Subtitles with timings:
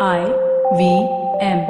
[0.00, 0.24] I
[0.76, 1.08] V
[1.40, 1.60] M.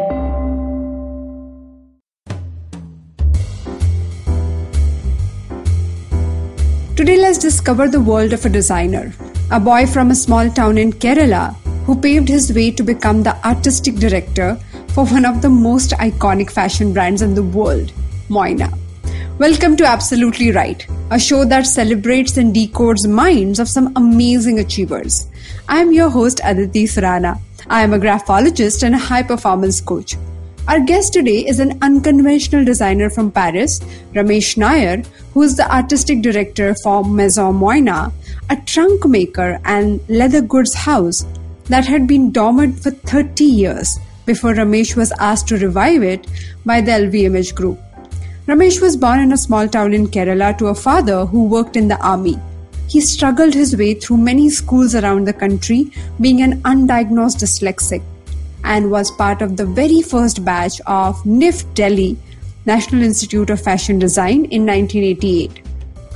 [6.96, 9.12] Today, let's discover the world of a designer,
[9.50, 13.36] a boy from a small town in Kerala who paved his way to become the
[13.46, 14.58] artistic director
[14.94, 17.92] for one of the most iconic fashion brands in the world,
[18.30, 18.72] Moynat.
[19.36, 25.26] Welcome to Absolutely Write, a show that celebrates and decodes minds of some amazing achievers.
[25.68, 27.38] I am your host Aditi Surana.
[27.68, 30.16] I am a graphologist and a high performance coach.
[30.68, 33.80] Our guest today is an unconventional designer from Paris,
[34.12, 38.12] Ramesh Nair, who is the artistic director for Maison Moynat,
[38.50, 41.24] a trunk maker and leather goods house
[41.66, 46.26] that had been dormant for 30 years before Ramesh was asked to revive it
[46.66, 47.78] by the LVMH group.
[48.46, 51.88] Ramesh was born in a small town in Kerala to a father who worked in
[51.88, 52.38] the army.
[52.88, 58.02] He struggled his way through many schools around the country, being an undiagnosed dyslexic,
[58.62, 62.16] and was part of the very first batch of NIFT Delhi,
[62.66, 65.62] National Institute of Fashion Design, in 1988.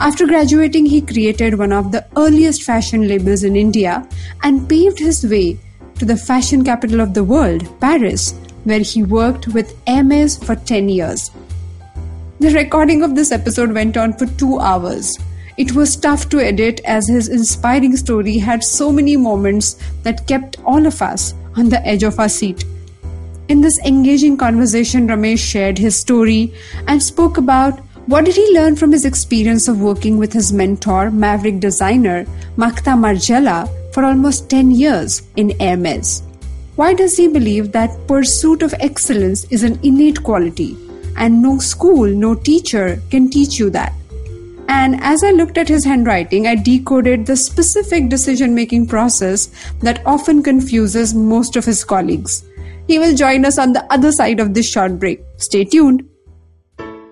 [0.00, 4.08] After graduating, he created one of the earliest fashion labels in India
[4.42, 5.58] and paved his way
[5.98, 8.32] to the fashion capital of the world, Paris,
[8.64, 11.32] where he worked with Hermes for 10 years.
[12.38, 15.19] The recording of this episode went on for two hours.
[15.59, 20.56] It was tough to edit as his inspiring story had so many moments that kept
[20.65, 22.65] all of us on the edge of our seat.
[23.48, 26.55] In this engaging conversation, Ramesh shared his story
[26.87, 31.11] and spoke about what did he learn from his experience of working with his mentor,
[31.11, 32.25] maverick designer
[32.56, 36.22] Martin Margiela, for almost 10 years in Hermes.
[36.77, 40.77] Why does he believe that pursuit of excellence is an innate quality?
[41.19, 43.93] and no school, no teacher can teach you that.
[44.69, 50.02] And as I looked at his handwriting, I decoded the specific decision making process that
[50.06, 52.44] often confuses most of his colleagues.
[52.86, 55.20] He will join us on the other side of this short break.
[55.38, 56.08] Stay tuned.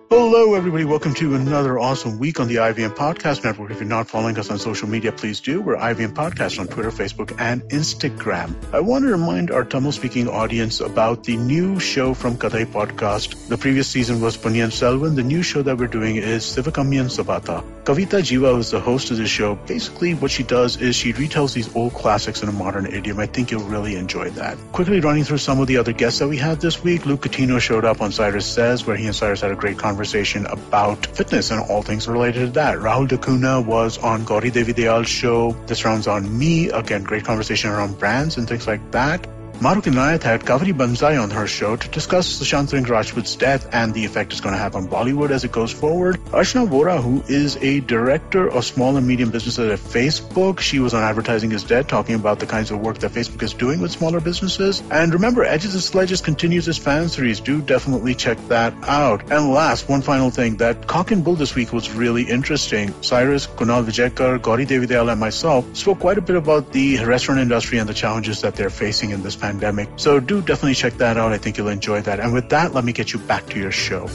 [0.08, 0.84] Hello, everybody.
[0.84, 3.72] Welcome to another awesome week on the IVM Podcast Network.
[3.72, 5.60] If you're not following us on social media, please do.
[5.60, 8.54] We're IVM Podcast on Twitter, Facebook, and Instagram.
[8.72, 13.48] I want to remind our Tamil speaking audience about the new show from Kadai Podcast.
[13.48, 15.16] The previous season was Ponniyin Selvan.
[15.16, 17.64] The new show that we're doing is Sivagamiyin Sabatham.
[17.82, 19.56] Kavita Jiva is the host of the show.
[19.56, 23.19] Basically, what she does is she retells these old classics in a modern idiom.
[23.19, 24.56] I think you'll really enjoy that.
[24.70, 27.06] Quickly running through some of the other guests that we had this week.
[27.06, 29.95] Luke Coutinho showed up on Cyrus Says, where he and Cyrus had a great conversation
[29.96, 32.76] conversation about fitness and all things related to that.
[32.76, 35.52] Rahul Da Cunha was on Gauri Devidayal's show.
[35.66, 36.68] This rounds on me.
[36.68, 39.26] Again, great conversation around brands and things like that.
[39.59, 43.94] Maruti Inayat had Kaveree Bamzai on her show to discuss Sushant Singh Rajput's death and
[43.94, 46.17] the effect it's going to have on Bollywood as it goes forward.
[46.27, 50.93] Archana Vohra, who is a director of small and medium businesses at Facebook, she was
[50.93, 53.91] on Advertising is Dead talking about the kinds of work that Facebook is doing with
[53.93, 54.83] smaller businesses.
[54.91, 57.41] And remember, Edges and Sledges continues its fan series.
[57.41, 59.23] Do definitely check that out.
[59.33, 62.93] And last, one final thing, that Cock and Bull this week was really interesting.
[63.00, 67.78] Cyrus, Kunal Vijaykar, Gauri Devidayal, and myself spoke quite a bit about the restaurant industry
[67.78, 69.88] and the challenges that they're facing in this pandemic pandemic.
[69.96, 71.32] So do definitely check that out.
[71.32, 72.20] I think you'll enjoy that.
[72.20, 74.08] And with that, let me get you back to your show.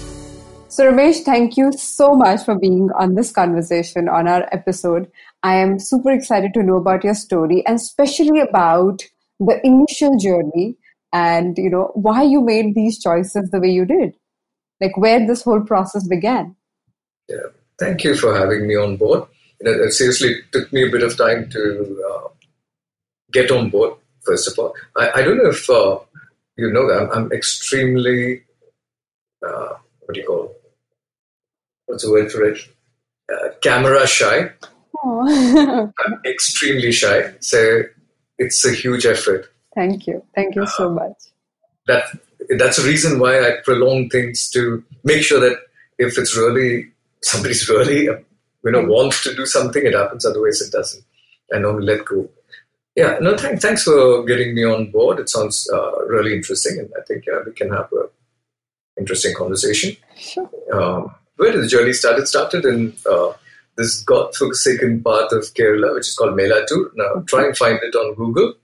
[0.67, 5.11] So, Ramesh, thank you so much for being on this conversation on our episode.
[5.43, 9.03] I am super excited to know about your story and especially about
[9.39, 10.77] the initial journey
[11.13, 14.13] and you know why you made these choices the way you did
[14.79, 16.55] like where this whole process began
[17.27, 17.49] yeah
[17.79, 19.23] thank you for having me on board
[19.59, 22.27] you know, it seriously took me a bit of time to uh,
[23.31, 23.93] get on board
[24.31, 24.73] first of all.
[24.95, 25.99] I, I don't know if uh,
[26.55, 28.43] you know that I'm, I'm extremely,
[29.45, 30.61] uh, what do you call it?
[31.85, 32.59] What's the word for it?
[33.31, 34.51] Uh, camera shy.
[35.03, 37.33] I'm extremely shy.
[37.39, 37.81] So
[38.37, 39.51] it's a huge effort.
[39.75, 40.23] Thank you.
[40.35, 41.17] Thank you so much.
[41.87, 42.03] That
[42.57, 45.57] That's the reason why I prolong things to make sure that
[45.97, 50.25] if it's really, somebody's really, you know, wants to do something, it happens.
[50.25, 51.03] Otherwise, it doesn't.
[51.53, 52.29] I normally let go.
[52.96, 53.62] Yeah, no, thanks.
[53.62, 55.19] Thanks for getting me on board.
[55.19, 58.08] It sounds uh, really interesting, and I think uh, we can have an
[58.97, 59.96] interesting conversation.
[60.17, 60.49] Sure.
[60.73, 62.20] Um, where did the journey start?
[62.20, 63.32] It started in uh,
[63.78, 66.91] this God-forsaken part of Kerala, which is called Melatur.
[66.96, 67.26] Now, okay.
[67.26, 68.55] try and find it on Google.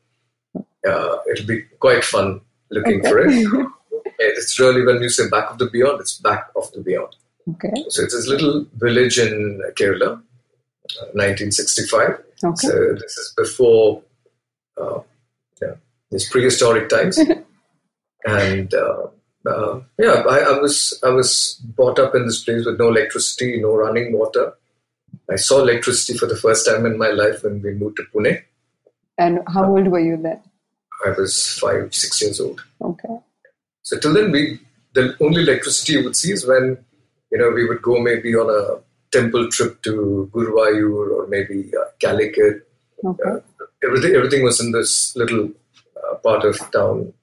[0.56, 3.10] Uh, it'll be quite fun looking okay.
[3.10, 3.68] for it.
[4.20, 7.16] it's really when you say back of the beyond, it's back of the beyond.
[7.50, 7.72] Okay.
[7.90, 10.22] So it's this little village in Kerala,
[11.14, 12.10] 1965.
[12.10, 12.56] Uh, okay.
[12.58, 14.04] So this is before
[14.80, 15.00] uh,
[15.62, 15.76] yeah,
[16.12, 17.18] these prehistoric times.
[18.26, 19.08] and uh,
[19.48, 23.60] uh, yeah, I, I, was I was brought up in this place with no electricity,
[23.62, 24.54] no running water.
[25.32, 28.44] I saw electricity for the first time in my life when we moved to Pune.
[29.18, 30.42] And how old were you then?
[31.06, 32.62] I was five, six years old.
[32.82, 33.18] Okay.
[33.84, 34.60] So till then, we
[34.94, 36.78] the only electricity you would see is when
[37.32, 38.82] you know we would go maybe on a
[39.12, 42.68] temple trip to Guruvayur or maybe uh, Calicut.
[43.04, 43.30] Okay.
[43.30, 43.40] Uh,
[43.84, 45.50] everything everything was in this little
[45.98, 47.14] uh, part of town,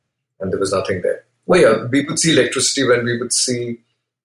[0.40, 1.24] and there was nothing there.
[1.46, 3.78] Well, yeah, we would see electricity when we would see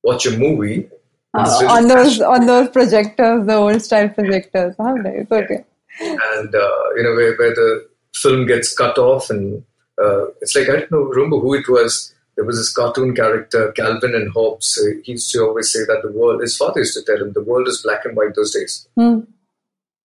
[0.04, 0.90] watch a movie.
[1.34, 4.76] Uh, on those on those projectors, the old style projectors.
[4.78, 5.28] How nice.
[5.32, 5.64] Okay.
[6.02, 9.64] and uh, you know where, where the film gets cut off and
[10.02, 13.72] uh, it's like I don't know remember who it was there was this cartoon character
[13.74, 16.94] Calvin and Hobbes uh, he used to always say that the world his father used
[16.94, 19.20] to tell him the world is black and white those days Hmm.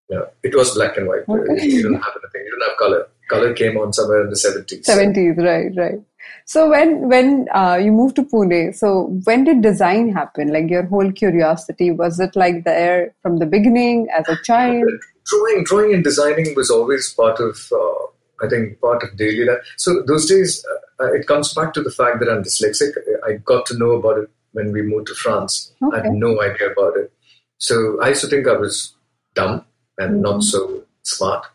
[0.08, 1.64] Yeah it was black and white Okay.
[1.64, 4.84] you didn't have anything you didn't have color color came on somewhere in the 70s
[4.84, 6.00] Seventies, right, right.
[6.46, 10.48] So when when uh, you moved to Pune, so when did design happen?
[10.52, 14.84] Like your whole curiosity was it like there from the beginning as a child?
[15.26, 19.58] drawing drawing and designing was always part of uh, I think part of daily life.
[19.78, 20.64] So those days,
[21.00, 22.92] uh, it comes back to the fact that I'm dyslexic.
[23.26, 25.72] I got to know about it when we moved to France.
[25.94, 27.10] I had no idea about it.
[27.58, 28.94] So I used to think I was
[29.34, 29.64] dumb
[29.98, 31.46] and not so smart.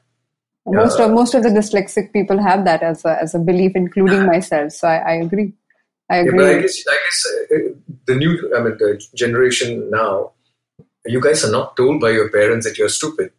[0.65, 4.25] Most of most of the dyslexic people have that as a as a belief, including
[4.33, 4.71] myself.
[4.74, 5.53] So I, I agree.
[6.12, 6.38] I Yeah, agree.
[6.39, 7.57] but I guess I guess uh,
[8.07, 10.31] the new I mean the generation now,
[11.06, 13.31] you guys are not told by your parents that you're stupid.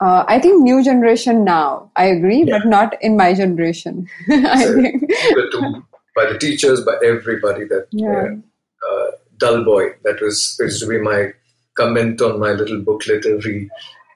[0.00, 1.90] Uh, I think new generation now.
[1.94, 4.08] I agree, but not in my generation.
[4.30, 5.00] I So- think.
[5.34, 5.82] But to,
[6.16, 8.34] by the teachers, by everybody that Yeah.
[8.88, 9.90] uh, dull boy.
[10.04, 11.32] That was used to be my
[11.74, 13.70] comment on my little booklet every.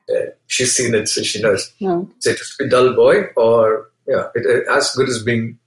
[0.08, 1.72] Uh, she's seen it, so she knows.
[1.80, 2.08] No.
[2.20, 5.58] So it be dull boy, or yeah, it, it- as good as being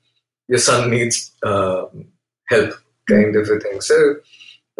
[0.48, 2.06] your son needs um,
[2.48, 2.74] help,
[3.08, 3.82] kind of a thing.
[3.82, 4.16] So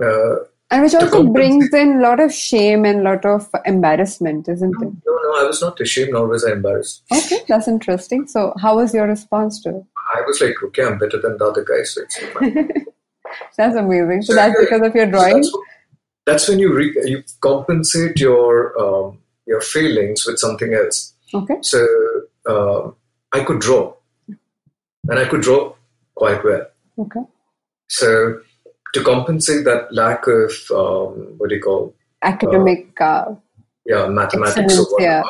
[0.02, 0.36] uh,
[0.72, 4.74] And which also brings in a lot of shame and a lot of embarrassment, isn't
[4.82, 4.86] it?
[4.86, 7.04] no, no, I was not ashamed, nor was I embarrassed.
[7.12, 8.28] Okay, that's interesting.
[8.28, 9.84] So, how was your response to it?
[10.16, 12.72] I was like, okay, I'm better than the other guys, so it's fine.
[13.58, 14.24] That's amazing.
[14.24, 15.36] So, that's because of your drawing?
[15.36, 15.52] That's,
[16.30, 21.14] that's when you re- you compensate your um, your failings with something else.
[21.34, 21.58] Okay.
[21.62, 21.86] So
[22.48, 22.96] um,
[23.34, 23.94] I could draw,
[24.28, 25.74] and I could draw
[26.16, 26.66] quite well.
[27.00, 27.22] Okay.
[27.88, 28.42] So
[28.94, 33.00] to compensate that lack of um, what do you call Academic.
[33.00, 33.36] Uh,
[33.86, 35.24] yeah mathematics or whatever, yeah.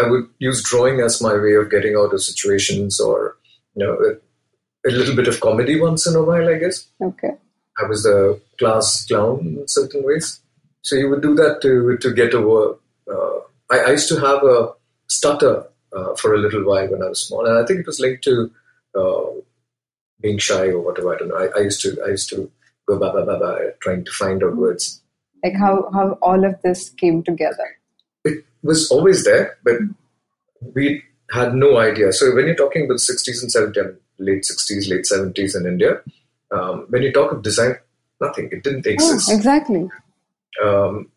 [0.00, 3.36] I would use drawing as my way of getting out of situations, or
[3.74, 6.48] you know, a, a little bit of comedy once in a while.
[6.48, 7.32] I guess okay.
[7.82, 10.40] I was a class clown in certain ways.
[10.82, 12.76] So you would do that to to get over.
[13.10, 13.40] Uh,
[13.70, 14.72] I, I used to have a
[15.08, 18.00] stutter uh, for a little while when I was small, and I think it was
[18.00, 18.50] linked to
[18.94, 19.26] uh,
[20.20, 21.14] being shy or whatever.
[21.14, 21.36] I don't know.
[21.36, 22.50] I, I used to I used to
[22.86, 25.00] go ba ba ba ba trying to find out words.
[25.42, 27.78] Like how, how all of this came together.
[28.24, 29.78] It was always there, but
[30.74, 32.12] we had no idea.
[32.12, 36.02] So when you're talking about 60s and 70s, I late 60s, late 70s in India,
[36.52, 37.76] um, when you talk of design,
[38.20, 38.48] nothing.
[38.52, 39.30] It didn't Oh, exist.
[39.32, 39.88] exactly.
[40.64, 41.10] um,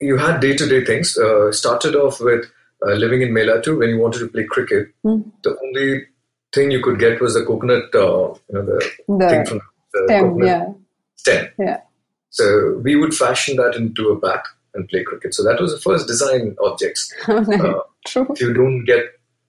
[0.00, 1.16] you had day to day things.
[1.16, 2.44] Uh, started off with
[2.86, 4.88] uh, living in Melatu when you wanted to play cricket.
[5.04, 5.30] Mm.
[5.42, 6.06] The only
[6.54, 9.60] thing you could get was the coconut, uh, you know, the thing from
[9.92, 10.72] the stem, coconut yeah.
[11.16, 11.48] stem.
[11.58, 11.80] Yeah.
[12.30, 14.44] So we would fashion that into a bat
[14.74, 15.34] and play cricket.
[15.34, 17.12] So that was the first design objects.
[17.28, 18.26] Uh, True.
[18.30, 19.04] if you don't get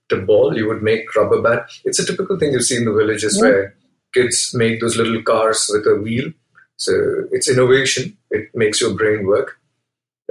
[0.09, 1.67] the ball, you would make rubber bat.
[1.83, 3.41] It's a typical thing you see in the villages Yeah.
[3.49, 3.75] where
[4.15, 6.31] kids make those little cars with a wheel.
[6.77, 6.93] So
[7.31, 8.17] it's innovation.
[8.31, 9.59] It makes your brain work.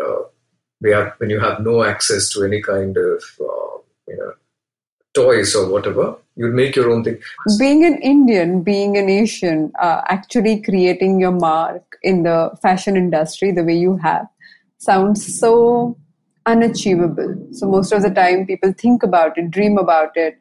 [0.02, 0.22] Uh,
[0.80, 3.76] we have when you have no access to any kind of uh,
[4.08, 4.32] you know
[5.14, 7.18] toys or whatever, you'd make your own thing.
[7.58, 13.52] Being an Indian, being an Asian, uh, actually creating your mark in the fashion industry
[13.52, 14.26] the way you have
[14.78, 15.96] sounds so
[16.46, 17.34] unachievable.
[17.52, 20.38] So, most of the time, people think about it, dream about it,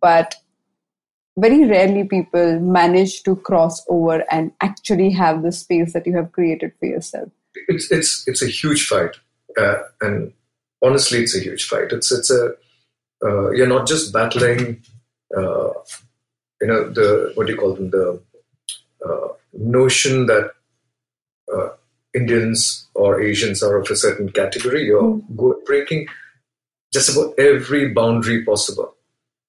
[0.00, 0.34] but
[1.38, 6.32] very rarely people manage to cross over and actually have the space that you have
[6.32, 7.28] created for yourself.
[7.68, 9.16] It's it's it's a huge fight,
[9.56, 10.32] uh, and
[10.82, 11.92] honestly, it's a huge fight.
[11.92, 12.54] It's it's a
[13.24, 14.82] uh, you're not just battling,
[15.36, 15.70] uh,
[16.60, 18.20] you know, the what do you call them, the
[19.04, 20.52] uh, notion that
[21.52, 21.68] uh,
[22.14, 24.84] Indians or Asians are of a certain category.
[24.86, 26.06] You're go- breaking
[26.92, 28.94] just about every boundary possible.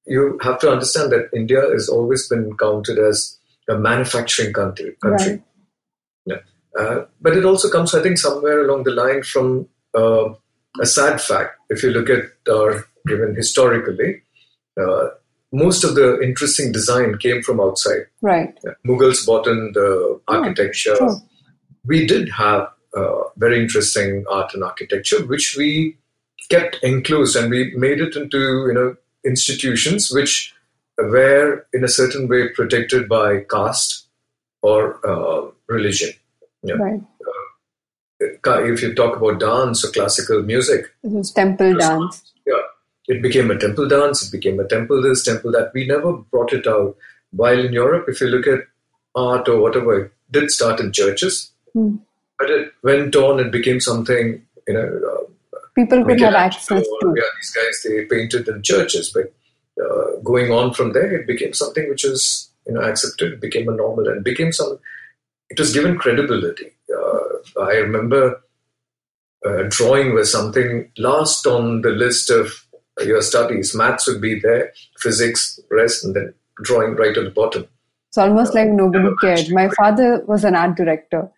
[0.10, 3.38] You have to understand that India has always been counted as
[3.70, 4.96] a manufacturing country.
[5.02, 5.42] country.
[6.28, 6.42] Right.
[6.78, 10.30] Uh, but it also comes, I think, somewhere along the line from uh,
[10.80, 11.58] a sad fact.
[11.70, 14.22] If you look at our given historically,
[14.80, 15.10] uh,
[15.52, 18.04] most of the interesting design came from outside.
[18.22, 18.58] Right.
[18.86, 20.96] Mughals brought in the architecture.
[20.96, 21.18] true.
[21.86, 25.98] We did have uh, very interesting art and architecture, which we
[26.50, 30.54] kept enclosed and we made it into you know institutions which
[30.98, 34.08] were in a certain way protected by caste
[34.62, 36.10] or uh, religion.
[36.64, 36.76] Yeah.
[36.76, 37.02] Right.
[38.42, 42.34] Ca- If you talk about dance or classical music, It was temple dance.
[42.46, 42.62] yeah,
[43.08, 45.72] it became a temple dance, it became a temple this, temple that.
[45.74, 46.98] We never brought it out.
[47.32, 48.68] While in Europe, if you look at
[49.16, 51.96] art or whatever, it did start in churches, Hmm.
[52.38, 55.32] but it went on, it became something, you know, uh,
[55.80, 57.14] People could have access Michelangelo, to.
[57.16, 59.34] Yeah, these guys they painted in churches, but
[59.84, 63.34] uh, going on from there, it became something which was you know accepted.
[63.34, 64.80] It became a normal and became some.
[65.50, 66.72] It was given credibility.
[66.94, 68.42] Uh, I remember
[69.46, 72.66] uh, drawing was something last on the list of
[73.06, 73.74] your studies.
[73.74, 76.34] Maths would be there, physics, rest, and then
[76.64, 77.68] drawing right at the bottom.
[78.10, 79.50] It's almost like nobody cared.
[79.52, 81.30] My father was an art director.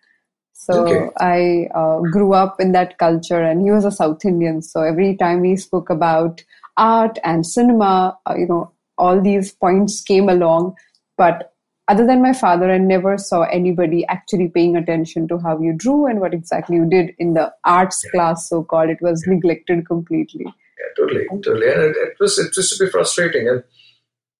[0.52, 1.10] So Okay.
[1.18, 4.62] I uh, grew up in that culture, and he was a South Indian.
[4.62, 6.42] So every time we spoke about
[6.76, 10.74] art and cinema, uh, you know, all these points came along.
[11.16, 11.52] But
[11.88, 16.06] other than my father, I never saw anybody actually paying attention to how you drew
[16.06, 18.90] and what exactly you did in the arts class, so called.
[18.90, 20.44] It was neglected completely.
[20.46, 21.72] Yeah, totally, totally.
[21.72, 23.48] And it, it was it used to be frustrating.
[23.48, 23.64] And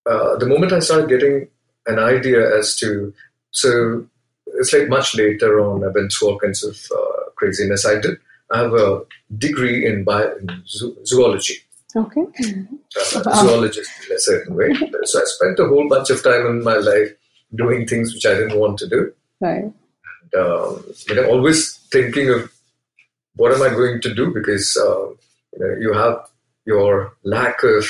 [0.09, 1.49] uh, the moment I started getting
[1.87, 3.13] an idea as to
[3.51, 4.07] so
[4.55, 5.85] it's like much later on.
[5.85, 7.87] I went through all kinds of uh, craziness.
[7.87, 8.19] I did.
[8.51, 9.03] I have a
[9.39, 11.55] degree in, bio, in zoo, zoology.
[11.97, 12.21] Okay.
[12.41, 14.75] I'm zoologist in a certain way.
[15.05, 17.13] So I spent a whole bunch of time in my life
[17.55, 19.13] doing things which I didn't want to do.
[19.41, 19.65] Right.
[20.39, 22.51] um, you know, always thinking of
[23.37, 26.29] what am I going to do because uh, you know you have
[26.65, 27.85] your lack of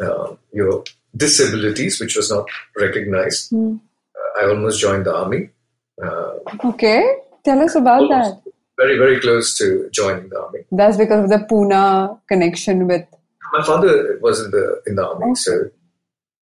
[0.00, 0.84] uh, your
[1.16, 3.52] disabilities, which was not recognized.
[3.52, 3.74] Uh,
[4.40, 5.50] I almost joined the army.
[6.02, 6.30] Uh,
[6.64, 7.02] Okay.
[7.44, 8.42] Tell us about that.
[8.78, 10.60] Very, very close to joining the army.
[10.72, 13.06] That's because of the Pune connection with.
[13.52, 15.70] My father was in the in the army, so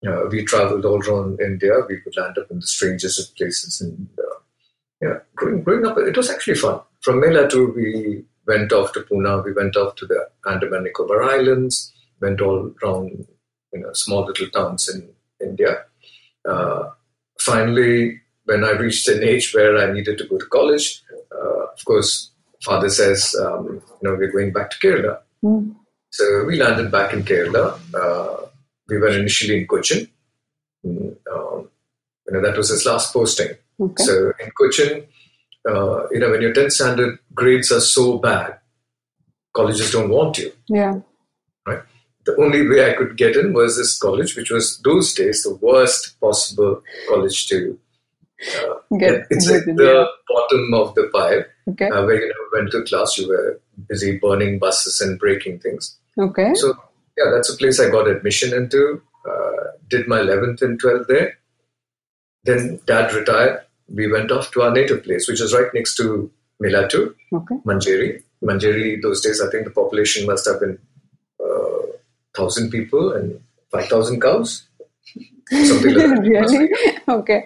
[0.06, 1.72] uh, we traveled all around India.
[1.88, 4.38] We would land up in the strangest of places, and uh,
[5.00, 6.80] yeah, growing, growing up, it was actually fun.
[7.00, 9.44] From Melatu, we went off to Pune.
[9.44, 11.92] We went off to the Andaman Nicobar Islands.
[12.20, 13.26] Went all around,
[13.72, 15.08] you know, small little towns in
[15.40, 15.84] India.
[16.48, 16.90] Uh,
[17.40, 21.02] finally, when I reached an age where I needed to go to college,
[21.36, 22.30] uh, of course,
[22.64, 23.64] father says, um,
[24.00, 25.18] you know, we're going back to Kerala.
[25.42, 25.70] Hmm.
[26.10, 27.64] So we landed back in Kerala.
[28.02, 28.46] Uh,
[28.88, 30.08] we were initially in Cochin.
[30.86, 31.68] Mm, Um,
[32.26, 33.50] you know, that was his last posting.
[33.80, 34.02] Okay.
[34.08, 35.04] So in Cochin,
[35.70, 38.58] uh, you know, when your 10th standard grades are so bad,
[39.54, 40.50] colleges don't want you.
[40.68, 40.94] yeah.
[41.66, 41.82] Right?
[42.24, 45.54] The only way I could get in was this college, which was those days the
[45.56, 47.78] worst possible college to
[48.98, 51.44] Get It's at the bottom of the pile.
[51.70, 51.88] Okay.
[51.88, 55.96] Uh, where you know, went to class, you were busy burning buses and breaking things.
[56.18, 56.54] Okay.
[56.54, 56.74] So
[57.16, 59.02] yeah, that's a place I got admission into.
[59.28, 61.38] Uh, did my 11th and 12th there.
[62.44, 63.62] Then dad retired.
[63.88, 66.30] We went off to our native place, which is right next to
[66.62, 67.56] Milatu, Okay.
[67.64, 68.22] Manjeri.
[68.42, 70.78] Manjeri, those days, I think the population must have been
[71.42, 71.86] uh,
[72.36, 73.40] 1,000 people and
[73.72, 74.66] 5,000 cows.
[75.50, 76.20] Something like that.
[76.22, 76.98] really?
[77.08, 77.42] Okay.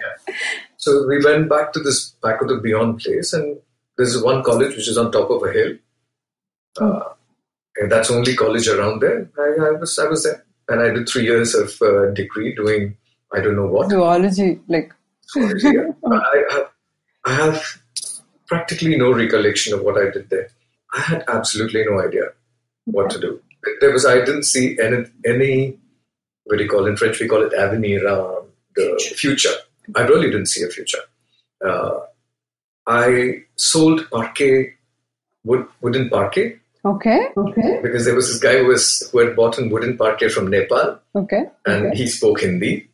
[0.83, 3.57] So we went back to this back of the beyond place, and
[3.97, 5.77] there's one college which is on top of a hill.
[6.77, 7.03] Uh,
[7.77, 9.29] and that's the only college around there.
[9.39, 12.97] I, I was I was there, and I did three years of uh, degree doing
[13.33, 13.91] I don't know what.
[13.91, 14.93] Zoology, like.
[15.31, 15.91] Zoology, Yeah.
[16.11, 16.65] I, I,
[17.23, 17.63] I have
[18.47, 20.49] practically no recollection of what I did there.
[20.93, 22.25] I had absolutely no idea
[22.83, 23.41] what to do.
[23.79, 25.77] There was I didn't see any any
[26.43, 26.89] what do you call it?
[26.89, 29.55] in French we call it avenir around the future.
[29.95, 30.99] I really didn't see a future.
[31.65, 31.99] Uh,
[32.87, 34.73] I sold parquet
[35.43, 37.27] wood, wooden parquet Okay.
[37.37, 37.79] Okay.
[37.81, 40.99] because there was this guy who was who had bought a wooden parquet from Nepal
[41.15, 41.43] Okay.
[41.65, 41.97] and okay.
[41.97, 42.89] he spoke Hindi.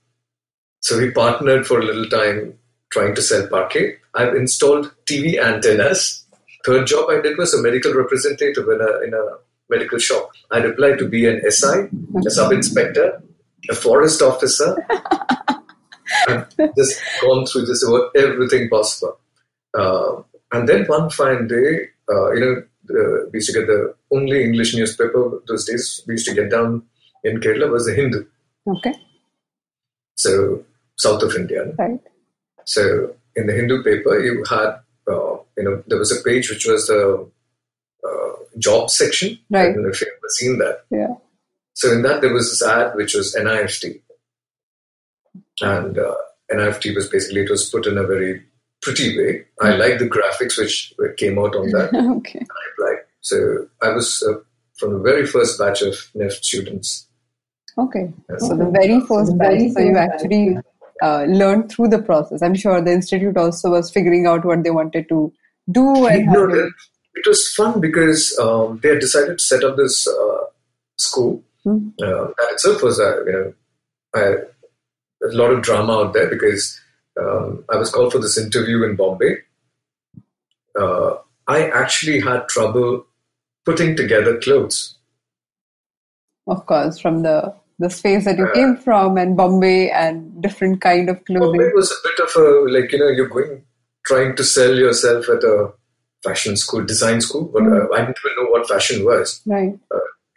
[0.81, 2.53] So we partnered for a little time
[2.91, 3.95] trying to sell parquet.
[4.13, 6.25] I've installed TV antennas.
[6.65, 9.25] Third job I did was a medical representative in a, in a
[9.69, 10.29] medical shop.
[10.51, 11.87] I applied to be an SI,
[12.25, 13.21] a sub inspector,
[13.69, 14.75] a forest officer.
[16.27, 19.17] I've just gone through this about everything possible.
[19.77, 23.93] Uh, and then one fine day, uh, you know, uh, we used to get the
[24.11, 26.81] only English newspaper those days we used to get down
[27.23, 28.25] in Kerala was the Hindu.
[28.67, 28.93] Okay.
[30.15, 30.63] So
[30.97, 31.71] south of India.
[31.77, 31.99] Right.
[32.65, 36.65] So in the Hindu paper, you had uh, you know there was a page which
[36.65, 37.27] was the
[38.03, 39.37] uh, job section.
[39.53, 39.73] I Right.
[39.73, 40.85] don't know if you've ever seen that.
[40.89, 41.13] Yeah.
[41.73, 44.01] So in that there was this ad which was NIFT,
[45.61, 46.15] and uh,
[46.51, 48.43] NIFT was basically it was put in a very
[48.81, 49.45] pretty way.
[49.61, 51.93] I like the graphics which came out on that.
[52.17, 52.39] okay.
[52.39, 53.03] I applied.
[53.21, 54.39] So I was uh,
[54.77, 57.07] from the very first batch of NIFT students.
[57.77, 58.11] Okay.
[58.39, 60.57] So the very first batch, so you actually
[61.01, 62.41] uh, learned through the process.
[62.41, 65.31] I'm sure the institute also was figuring out what they wanted to
[65.71, 66.73] do and how No, it,
[67.15, 70.45] it was fun because um, they had decided to set up this uh,
[70.97, 71.43] school.
[71.63, 71.89] Hmm.
[72.01, 73.53] Uh, that itself was, uh, you know,
[74.15, 74.35] I,
[75.23, 76.79] a lot of drama out there because
[77.19, 79.37] um, I was called for this interview in Bombay.
[80.79, 81.15] Uh,
[81.47, 83.05] I actually had trouble
[83.65, 84.95] putting together clothes.
[86.47, 90.81] of course, from the the space that you Uh, came from and Bombay and different
[90.81, 91.59] kind of clothing.
[91.59, 93.63] Bombay was a bit of a like you know you're going
[94.05, 95.71] trying to sell yourself at a
[96.23, 99.41] fashion school, design school, but uh, I didn't even know what fashion was.
[99.45, 99.77] Right.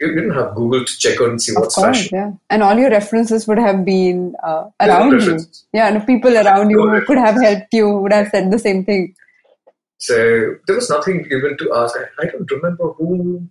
[0.02, 2.18] You didn't have Google to check out and see Of what's course, fashion.
[2.18, 2.30] yeah.
[2.50, 5.38] And all your references would have been uh, Yeah, around you.
[5.72, 8.58] Yeah, and people around you No who could have helped you would have said the
[8.58, 9.14] same thing.
[9.98, 10.16] So
[10.66, 11.96] there was nothing even to ask.
[11.96, 13.46] I, I don't remember who.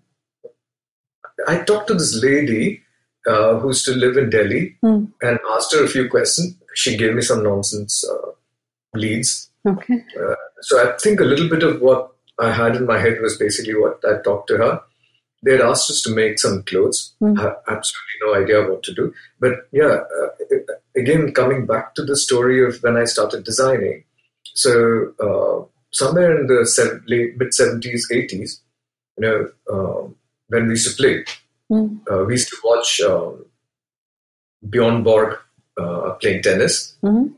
[1.48, 2.82] I talked to this lady
[3.28, 5.06] uh, who used to live in Delhi Hmm.
[5.22, 6.56] and asked her a few questions.
[6.76, 8.32] She gave me some nonsense uh,
[8.94, 9.50] leads.
[9.68, 10.04] Okay.
[10.22, 13.38] Uh, so I think a little bit of what I had in my head was
[13.38, 14.82] basically what I talked to her.
[15.44, 17.14] They had asked us to make some clothes.
[17.24, 19.14] I have absolutely no idea what to do.
[19.40, 20.56] But yeah, uh,
[20.96, 24.04] again, coming back to the story of when I started designing.
[24.54, 28.62] So uh, somewhere in the late mid seventies, eighties,
[29.18, 30.16] you know, um,
[30.50, 31.26] when we used to play,
[31.70, 31.98] Hmm.
[32.12, 33.46] uh, we used to watch um,
[34.70, 35.38] Bjorn Borg
[35.78, 37.34] uh, playing tennis, Mhm.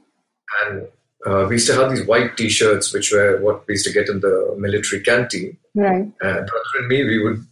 [0.61, 0.87] and
[1.25, 4.09] uh, we used to have these white T-shirts, which were what we used to get
[4.09, 5.55] in the military canteen.
[5.75, 6.01] Right.
[6.27, 7.45] And brother and me, we would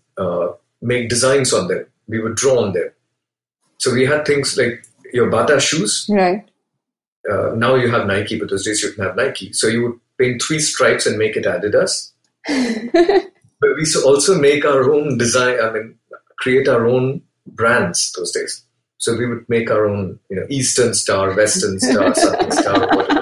[0.82, 1.86] make designs on them.
[2.08, 2.90] We would draw on them.
[3.78, 6.06] So we had things like your Bata shoes.
[6.10, 6.48] Right.
[7.30, 9.54] Uh, now you have Nike, but those days you didn't have Nike.
[9.54, 12.12] So you would paint three stripes and make it Adidas.
[12.48, 15.60] but we also make our own design.
[15.62, 15.96] I mean,
[16.38, 18.64] create our own brands those days.
[18.98, 23.21] So we would make our own, you know, Eastern Star, Western Star, Southern Star, whatever.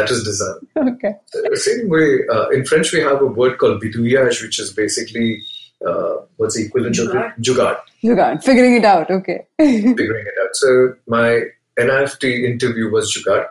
[0.00, 0.94] That was design.
[0.94, 1.14] Okay.
[1.32, 5.42] The same way, uh, in French, we have a word called bidouillage, which is basically
[5.86, 7.32] uh, what's the equivalent of it?
[7.42, 9.10] Jugaad, You got figuring it out.
[9.10, 9.46] Okay.
[9.58, 10.50] figuring it out.
[10.54, 11.42] So my
[11.78, 13.46] NIFT interview was Jugaad.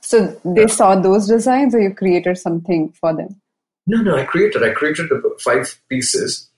[0.00, 3.40] so they saw those designs, or you created something for them.
[3.86, 4.62] No, no, I created.
[4.62, 5.08] I created
[5.40, 6.48] five pieces,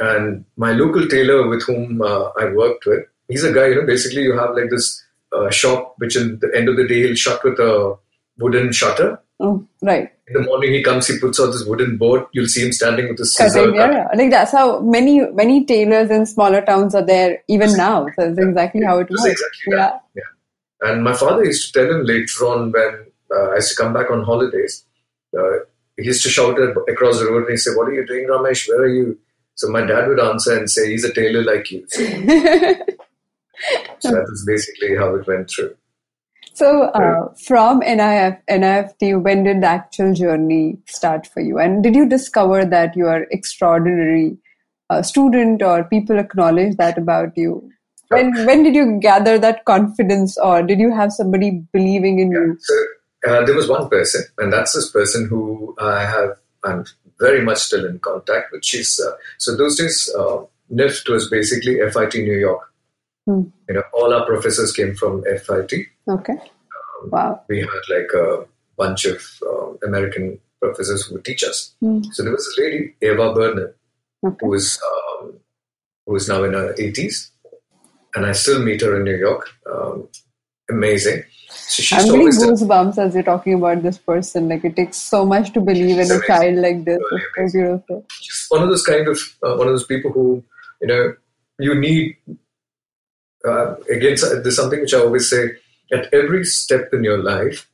[0.00, 3.66] and my local tailor with whom uh, I worked with, he's a guy.
[3.68, 6.86] You know, basically, you have like this uh, shop, which in the end of the
[6.86, 7.96] day he'll shut with a
[8.38, 9.20] wooden shutter.
[9.40, 10.10] Oh, right.
[10.28, 12.24] In the morning, he comes, he puts out this wooden board.
[12.32, 13.70] You'll see him standing with a scissor.
[13.74, 14.08] Yeah, yeah.
[14.14, 18.06] Like that's how many many tailors in smaller towns are there even now.
[18.16, 19.32] So that's exactly how it It was works.
[19.32, 19.76] exactly Yeah.
[19.76, 20.04] that.
[20.16, 20.88] Yeah.
[20.90, 23.92] And my father used to tell him later on when uh, I used to come
[23.92, 24.84] back on holidays,
[25.38, 25.58] uh,
[25.96, 28.26] he used to shout at, across the road and he said, What are you doing,
[28.28, 28.68] Ramesh?
[28.68, 29.18] Where are you?
[29.54, 31.84] So my dad would answer and say, He's a tailor like you.
[31.88, 32.02] So,
[34.00, 35.74] so that was basically how it went through.
[36.56, 41.58] So, uh, from NIF, NIFT, when did the actual journey start for you?
[41.58, 44.38] And did you discover that you are extraordinary
[44.88, 47.70] uh, student, or people acknowledge that about you?
[48.08, 52.56] When when did you gather that confidence, or did you have somebody believing in you?
[52.58, 52.74] So
[53.28, 56.86] uh, there was one person, and that's this person who I have, I'm
[57.20, 58.64] very much still in contact with.
[58.64, 60.38] She's, uh, so those days, uh,
[60.72, 62.72] NIFT was basically FIT New York.
[63.26, 63.42] Hmm.
[63.68, 65.72] You know, all our professors came from FIT.
[66.08, 66.34] Okay.
[67.10, 67.42] Wow.
[67.48, 68.46] we had like a
[68.78, 71.74] bunch of um, American professors who would teach us.
[71.80, 72.02] Hmm.
[72.12, 73.74] So there was this lady, Eva Burnham,
[74.24, 74.36] Okay.
[74.46, 75.34] who is um,
[76.06, 77.30] who is now in her 80s,
[78.14, 79.48] and I still meet her in New York.
[79.70, 80.08] Um,
[80.70, 81.24] amazing.
[81.48, 84.48] So I'm getting goosebumps as you're talking about this person.
[84.48, 86.98] Like it takes so much to believe in a child like this.
[87.10, 88.06] Really It's so beautiful.
[88.20, 90.42] she's one of those kind of uh, one of those people who
[90.80, 91.14] you know
[91.58, 92.16] you need.
[93.46, 95.50] Uh, again, there's something which I always say:
[95.92, 97.68] at every step in your life,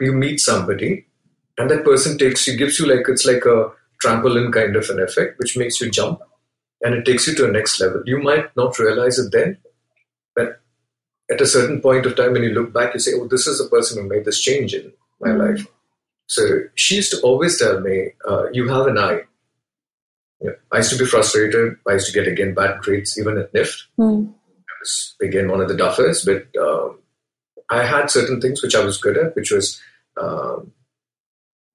[0.00, 1.06] you meet somebody,
[1.58, 3.70] and that person takes you, gives you like it's like a
[4.02, 6.20] trampoline kind of an effect, which makes you jump,
[6.82, 8.02] and it takes you to a next level.
[8.06, 9.58] You might not realize it then,
[10.34, 10.60] but
[11.30, 13.58] at a certain point of time, when you look back, you say, "Oh, this is
[13.58, 15.66] the person who made this change in my life."
[16.26, 16.42] So
[16.74, 19.22] she used to always tell me, uh, "You have an eye."
[20.72, 21.76] I used to be frustrated.
[21.88, 23.82] I used to get again bad grades, even at NIFT.
[23.96, 24.26] Hmm.
[24.80, 26.98] Was again one of the duffers, but um,
[27.70, 29.80] I had certain things which I was good at, which was
[30.20, 30.72] um,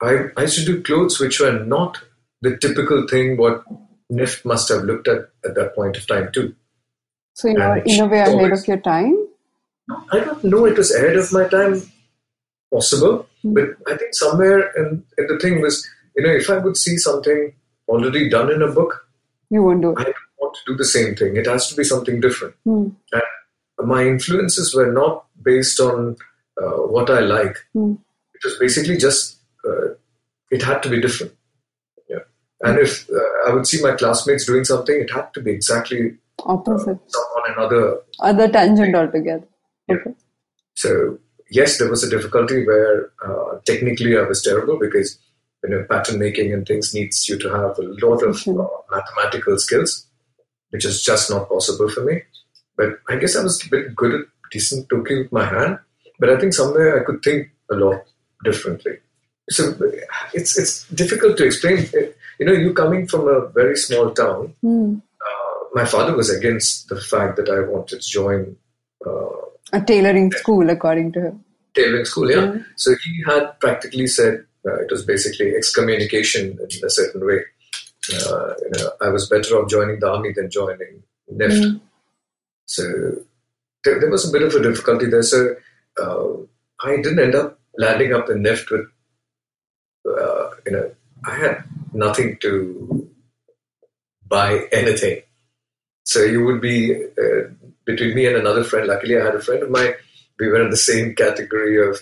[0.01, 1.99] I, I used to do clothes which were not
[2.41, 3.63] the typical thing what
[4.11, 6.55] NIFT must have looked at at that point of time too.
[7.35, 9.27] So you in a way ahead of your time.
[10.11, 11.81] I don't know it was ahead of my time,
[12.71, 13.53] possible, Hmm.
[13.53, 15.85] but I think somewhere and, in the thing was,
[16.15, 17.53] you know, if I would see something
[17.87, 19.05] already done in a book,
[19.49, 19.97] You won't do it.
[19.99, 20.13] I
[20.43, 21.35] want to do the same thing.
[21.35, 22.55] It has to be something different.
[22.63, 22.89] Hmm.
[23.11, 26.15] And my influences were not based on
[26.61, 27.57] uh, what I like.
[27.73, 27.93] Hmm.
[28.35, 29.93] It was basically just uh,
[30.51, 31.33] it had to be different.
[32.09, 32.19] Yeah.
[32.61, 36.15] And if uh, I would see my classmates doing something, it had to be exactly
[36.39, 36.99] Opposite.
[37.37, 39.47] on another Other tangent altogether.
[39.87, 39.95] Yeah.
[39.95, 40.13] Okay.
[40.75, 41.17] So
[41.49, 45.17] yes, there was a difficulty where uh, technically I was terrible because
[45.63, 49.57] you know pattern making and things needs you to have a lot of uh, mathematical
[49.57, 50.07] skills,
[50.73, 52.15] which is just not possible for me.
[52.75, 55.77] But I guess I was a bit good at decent talking with my hand.
[56.19, 58.03] But I think somewhere I could think a lot
[58.43, 58.97] differently.
[59.49, 59.61] So
[60.33, 61.77] it's it's difficult to explain.
[62.39, 64.55] You know, you coming from a very small town.
[64.61, 64.95] Hmm.
[65.27, 68.55] Uh, my father was against the fact that I wanted to join
[69.05, 69.41] uh,
[69.73, 71.45] A tailoring school, according to him.
[71.75, 72.47] tailoring school, yeah.
[72.47, 72.65] Mm.
[72.75, 74.33] So he had practically said
[74.65, 77.39] uh, it was basically excommunication in a certain way.
[78.11, 81.63] Uh, you know, I was better off joining the army than joining NIFT.
[81.63, 81.81] Mm.
[82.65, 82.83] So
[83.83, 85.23] there, there was a bit of a difficulty there.
[85.23, 85.55] So
[86.01, 86.33] uh,
[86.81, 88.87] I didn't end up landing up in NIFT with,
[90.05, 90.91] uh, you know,
[91.25, 91.63] I had
[91.93, 93.09] nothing to
[94.27, 95.21] buy anything.
[96.03, 97.47] So you would be uh,
[97.85, 98.87] between me and another friend.
[98.87, 99.93] Luckily, I had a friend of mine.
[100.39, 101.95] We were in the same category of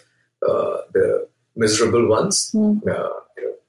[0.47, 2.51] uh, the miserable ones.
[2.55, 2.81] Mm.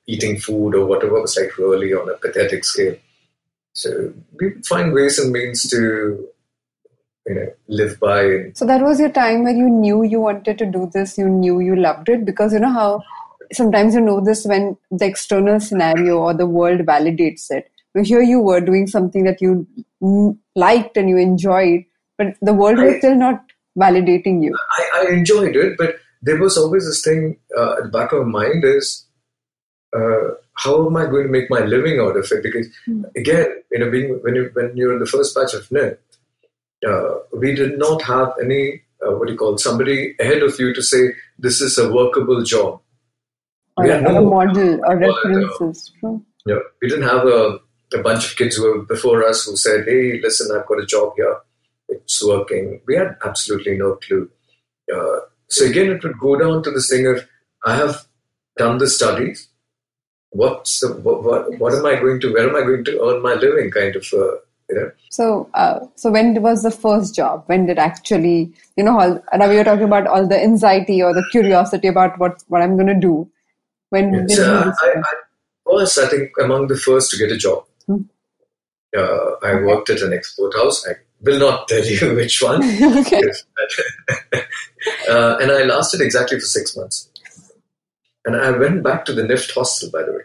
[0.06, 2.96] Eating food or whatever was like really on a pathetic scale.
[3.74, 6.28] So we find ways and means to,
[7.26, 8.50] you know, live by.
[8.54, 11.60] So that was your time where you knew you wanted to do this, you knew
[11.60, 13.02] you loved it, because you know how
[13.52, 17.70] sometimes you know this when the external scenario or the world validates it.
[17.94, 19.66] But here you were doing something that you
[20.56, 21.84] liked and you enjoyed,
[22.18, 23.44] but the world was I- still not
[23.78, 24.56] validating you.
[24.78, 28.26] I, I enjoyed it, but there was always this thing uh, at the back of
[28.26, 29.06] my mind is
[29.96, 32.42] uh, how am I going to make my living out of it?
[32.42, 32.68] Because
[33.16, 35.98] again, you know, being when you when you're in the first batch of NIFT,
[36.88, 40.72] uh, we did not have any uh, what do you call somebody ahead of you
[40.74, 42.80] to say this is a workable job.
[43.76, 45.92] Or, We had or a no- model or references.
[46.00, 46.24] True.
[46.44, 47.60] You know, we didn't have a,
[47.94, 50.86] a bunch of kids who were before us who said, "Hey, listen, I've got a
[50.86, 51.36] job here.
[51.88, 54.28] It's working." We had absolutely no clue.
[54.92, 57.26] Uh, so again, it would go down to this thing of,
[57.64, 58.06] "I have
[58.56, 59.48] done the studies.
[60.32, 62.32] What's the what, what, what am I going to?
[62.32, 64.36] Where am I going to earn my living?" Kind of, uh,
[64.68, 64.90] you know.
[65.10, 67.44] So, uh, so when was the first job?
[67.46, 71.12] When did actually, you know, all, now we were talking about all the anxiety or
[71.12, 73.30] the curiosity about what what I'm going to do.
[73.90, 74.72] When did you I.
[74.82, 75.02] I
[75.66, 77.64] was, I think, among the first to get a job.
[77.86, 78.02] Hmm.
[78.96, 80.86] Uh, I worked at an export house.
[80.86, 82.62] I will not tell you which one.
[82.98, 83.22] okay.
[85.08, 87.08] uh, and I lasted exactly for six months.
[88.24, 90.20] And I went back to the NIFT hostel, by the way.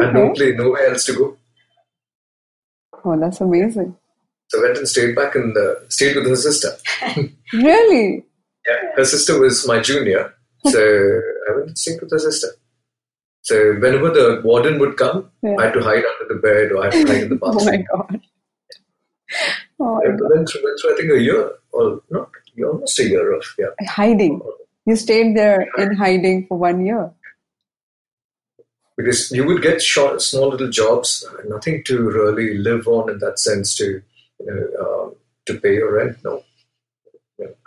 [0.00, 0.34] I had no Okay.
[0.34, 1.36] place, nowhere else to go.
[3.04, 3.96] Oh, that's amazing.
[4.48, 6.70] So I went and stayed back and uh, stayed with her sister.
[7.52, 8.24] Really?
[8.66, 10.34] Yeah, her sister was my junior,
[10.66, 10.80] so
[11.48, 12.48] I went and stayed with her sister.
[13.42, 15.54] So whenever the warden would come, Yeah.
[15.58, 17.58] I had to hide under the bed or I had to hide in the bathroom.
[17.90, 18.20] Oh my god.
[19.80, 22.30] Oh, I went through, went through, I think, a year or not,
[22.66, 23.66] almost a year of yeah.
[23.86, 24.40] hiding.
[24.88, 27.12] You stayed there in hiding for one year.
[28.96, 33.18] because you would get short, small little jobs, uh, nothing to really live on in
[33.20, 33.86] that sense to
[34.40, 35.14] you know, um,
[35.46, 36.16] to pay your rent.
[36.24, 36.42] No,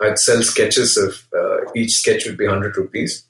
[0.00, 3.24] I'd sell sketches of uh, each sketch would be hundred rupees.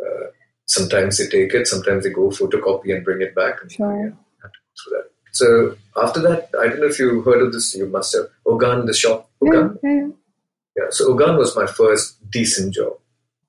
[0.00, 0.26] Uh,
[0.66, 3.56] sometimes they take it, sometimes they go photocopy and bring it back.
[3.62, 3.94] And, Sure.
[3.96, 5.08] yeah, have to go through that.
[5.32, 7.74] So after that, I don't know if you heard of this.
[7.74, 9.28] You must have Ogaan, the shop.
[9.42, 10.08] Ogaan, yeah, yeah.
[10.78, 10.88] yeah.
[10.90, 12.94] So Ogaan was my first decent job.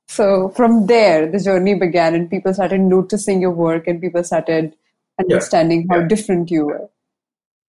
[0.07, 4.75] So from there, the journey began, and people started noticing your work, and people started
[5.19, 6.07] understanding how Yeah.
[6.07, 6.89] different you were.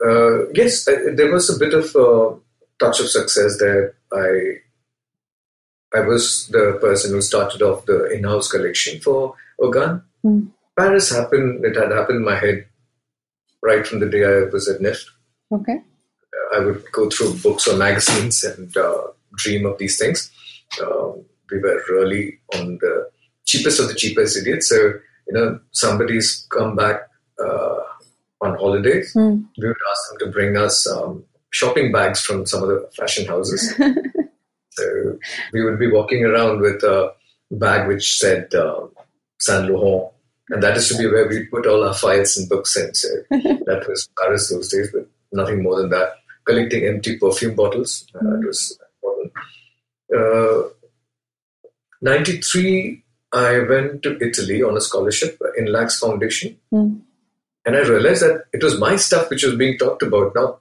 [0.04, 2.36] Uh, yes, there was a bit of a
[2.78, 3.94] touch of success there.
[4.12, 4.60] I
[5.94, 10.02] I was the person who started off the in-house collection for Ogaan.
[10.22, 10.40] Hmm.
[10.76, 11.64] Paris happened.
[11.64, 12.66] It had happened in my head
[13.62, 15.06] right from the day I was at NIFT.
[15.52, 15.80] Okay.
[16.54, 19.04] I would go through books or magazines and uh,
[19.36, 20.30] dream of these things.
[20.82, 23.10] Um, we were really on the
[23.44, 24.68] cheapest of the cheapest idiots.
[24.68, 27.00] So, you know, somebody's come back
[27.42, 27.76] uh,
[28.40, 29.12] on holidays.
[29.12, 29.42] Hmm.
[29.58, 33.26] We would ask them to bring us um, shopping bags from some of the fashion
[33.26, 33.74] houses.
[34.70, 35.18] so
[35.52, 37.12] we would be walking around with a
[37.50, 38.86] bag which said uh,
[39.38, 40.12] Saint Laurent.
[40.50, 42.94] And that is to be where we put all our files and books in.
[42.94, 46.14] So that was Paris those days, but nothing more than that.
[46.44, 48.06] Collecting empty perfume bottles.
[48.14, 49.32] Uh, it was important.
[50.14, 50.68] Uh,
[52.02, 56.56] 93, I went to Italy on a scholarship in Lax Foundation.
[56.70, 56.96] Hmm.
[57.64, 60.58] And I realized that it was my stuff which was being talked about, now.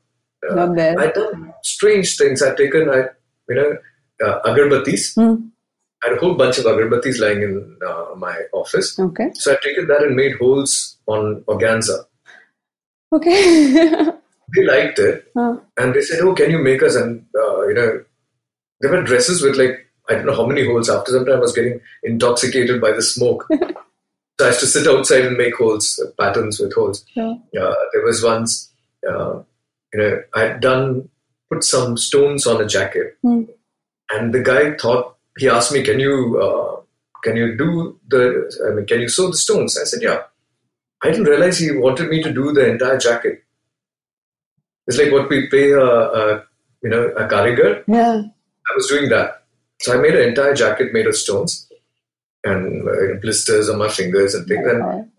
[0.50, 0.80] Uh, Not.
[0.80, 2.42] I'd done strange things.
[2.42, 3.06] I'd taken, I,
[3.50, 3.78] you know,
[4.26, 5.16] uh, agarbattis.
[5.16, 5.48] Hmm.
[6.04, 8.98] I had a whole bunch of agarbattis lying in uh, my office.
[9.00, 9.32] Okay.
[9.36, 12.06] So I'd taken that and made holes on organza.
[13.14, 14.12] Okay.
[14.54, 15.32] They liked it.
[15.36, 15.58] Huh.
[15.78, 18.04] And they said, "Oh, can you make us?" And uh, you know,
[18.80, 20.90] there were dresses with like I don't know how many holes.
[20.90, 23.46] After some time, I was getting intoxicated by the smoke.
[23.52, 27.04] so I used to sit outside and make holes, uh, patterns with holes.
[27.16, 27.36] Yeah.
[27.60, 28.72] Uh, there was once,
[29.10, 29.40] uh,
[29.94, 31.10] you know, I had done
[31.52, 33.44] put some stones on a jacket, Hmm.
[34.12, 36.82] and the guy thought he asked me, "Can you uh,
[37.24, 38.24] can you do the?
[38.68, 40.22] I mean, can you sew the stones?" I said, "Yeah."
[41.04, 43.44] I didn't realize he wanted me to do the entire jacket.
[44.88, 46.44] It's like what we pay a, a
[46.82, 47.84] you know a karigar.
[47.88, 48.22] Yeah.
[48.24, 49.44] I was doing that,
[49.82, 51.68] so I made an entire jacket made of stones
[52.44, 54.66] and uh, blisters on my fingers and things.
[54.68, 55.10] And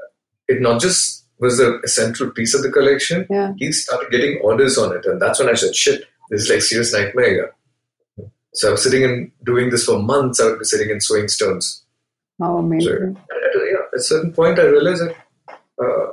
[0.49, 3.27] it not just was a central piece of the collection.
[3.29, 3.53] Yeah.
[3.57, 6.63] He started getting orders on it, and that's when I said, "Shit, this is like
[6.63, 7.55] serious nightmare." here."
[8.55, 10.41] So I was sitting and doing this for months.
[10.41, 11.85] I would be sitting and sewing stones.
[12.41, 12.93] So amazing.
[12.93, 15.17] and at, a, at a certain point, I realized that
[15.83, 16.13] uh,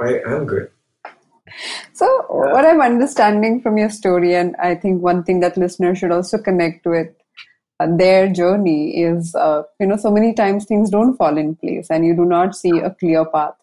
[0.00, 0.70] I am good.
[1.92, 6.12] So, what I'm understanding from your story, and I think one thing that listeners should
[6.12, 7.08] also connect with
[7.86, 12.04] their journey is, uh, you know, so many times things don't fall in place and
[12.04, 13.54] you do not see a clear path.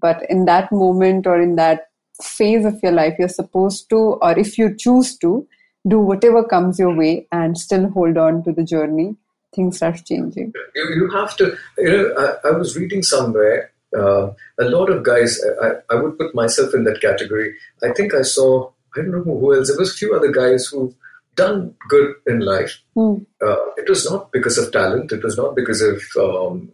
[0.00, 1.90] But in that moment or in that
[2.22, 5.46] phase of your life, you're supposed to, or if you choose to,
[5.86, 9.16] do whatever comes your way and still hold on to the journey.
[9.54, 10.52] Things start changing.
[10.74, 15.02] you, you have to you know I, I was reading somewhere uh, a lot of
[15.02, 19.10] guys I, I would put myself in that category i think i saw i don't
[19.10, 20.94] know who else there was a few other guys who
[21.36, 23.14] done good in life Hmm.
[23.46, 26.70] uh, it was not because of talent it was not because of um,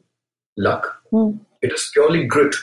[0.57, 1.31] luck Hmm.
[1.63, 2.55] it is purely grit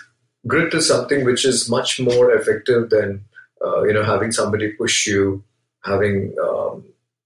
[0.48, 3.24] grit is something which is much more effective than
[3.66, 5.44] uh, you know having somebody push you
[5.84, 6.84] having um,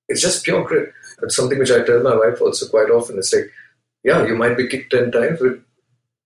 [0.07, 3.33] it's just pure grit it's something which i tell my wife also quite often it's
[3.33, 3.49] like
[4.03, 5.59] yeah you might be kicked 10 times but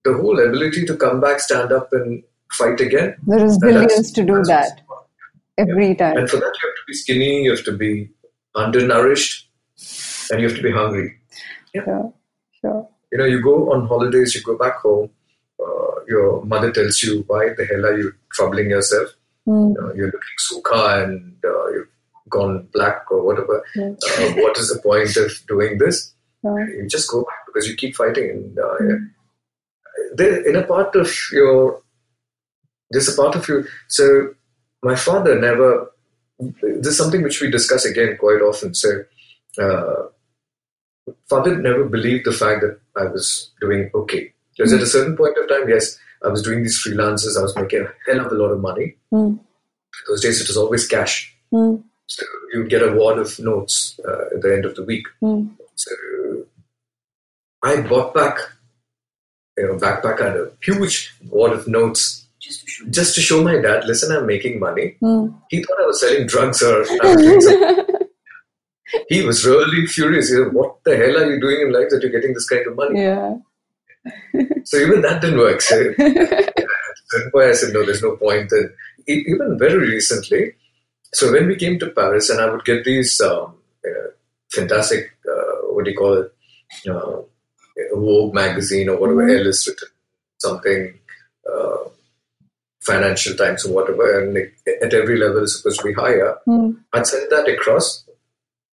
[0.05, 4.23] the whole ability to come back stand up and fight again The that's- resilience to
[4.23, 4.81] do that
[5.57, 6.17] every time.
[6.17, 8.09] and for that you have to be skinny you have to be
[8.55, 9.49] undernourished
[10.31, 11.17] and you have to be hungry
[11.75, 12.13] Sure.
[12.61, 12.89] Sure.
[13.11, 15.09] you know, you go on holidays, you go back home,
[15.59, 19.09] uh, your mother tells you, why the hell are you troubling yourself?
[19.45, 19.69] Hmm.
[19.69, 21.87] You know, you're looking sukha and uh, you've
[22.29, 23.65] gone black or whatever.
[23.75, 23.89] Yeah.
[23.89, 26.13] Uh, what is the point of doing this?
[26.41, 26.69] Sure.
[26.69, 28.29] You just go back because you keep fighting.
[28.29, 28.75] And uh,
[30.15, 31.81] there, in a part of your,
[32.91, 33.65] there's a part of you.
[33.87, 34.35] So
[34.83, 35.91] my father never,
[36.39, 38.73] this is something which we discuss again quite often.
[38.73, 39.03] So,
[39.59, 40.07] uh,
[41.29, 44.33] father never believed the fact that I was doing okay.
[44.55, 47.55] Because at a certain point of time, yes, I was doing these freelances, I was
[47.55, 48.95] making a hell of a lot of money.
[49.11, 49.35] Hmm.
[50.07, 51.35] Those days it was always cash.
[51.51, 51.77] Hmm.
[52.07, 55.05] So you'd get a wad of notes uh, at the end of the week.
[55.19, 55.47] Hmm.
[55.75, 55.91] So
[57.63, 58.37] I bought back,
[59.57, 62.22] you know, backpack and a huge wad of notes
[62.89, 64.95] just to show my dad, listen, I'm making money.
[64.99, 65.27] Hmm.
[65.49, 67.85] He thought I was selling drugs or I something.
[69.09, 70.29] He was really furious.
[70.29, 72.67] He said, what the hell are you doing in life that you're getting this kind
[72.67, 73.01] of money?
[73.01, 73.33] yeah.
[74.65, 75.61] So even that didn't work.
[75.61, 78.51] So at a I said, no, there's no point.
[78.51, 78.69] And
[79.07, 80.53] even very recently,
[81.13, 84.09] so when we came to Paris, and I would get these um, uh,
[84.51, 86.33] fantastic, uh, what do you call it,
[86.89, 87.21] uh,
[87.95, 89.39] Vogue magazine or whatever, Mhm.
[89.39, 89.89] illustrated
[90.37, 90.99] something,
[91.51, 91.77] uh,
[92.85, 94.37] Financial Times or whatever, and
[94.81, 96.35] at every level it's supposed to be higher.
[96.45, 96.71] Hmm.
[96.93, 98.05] I'd send that across,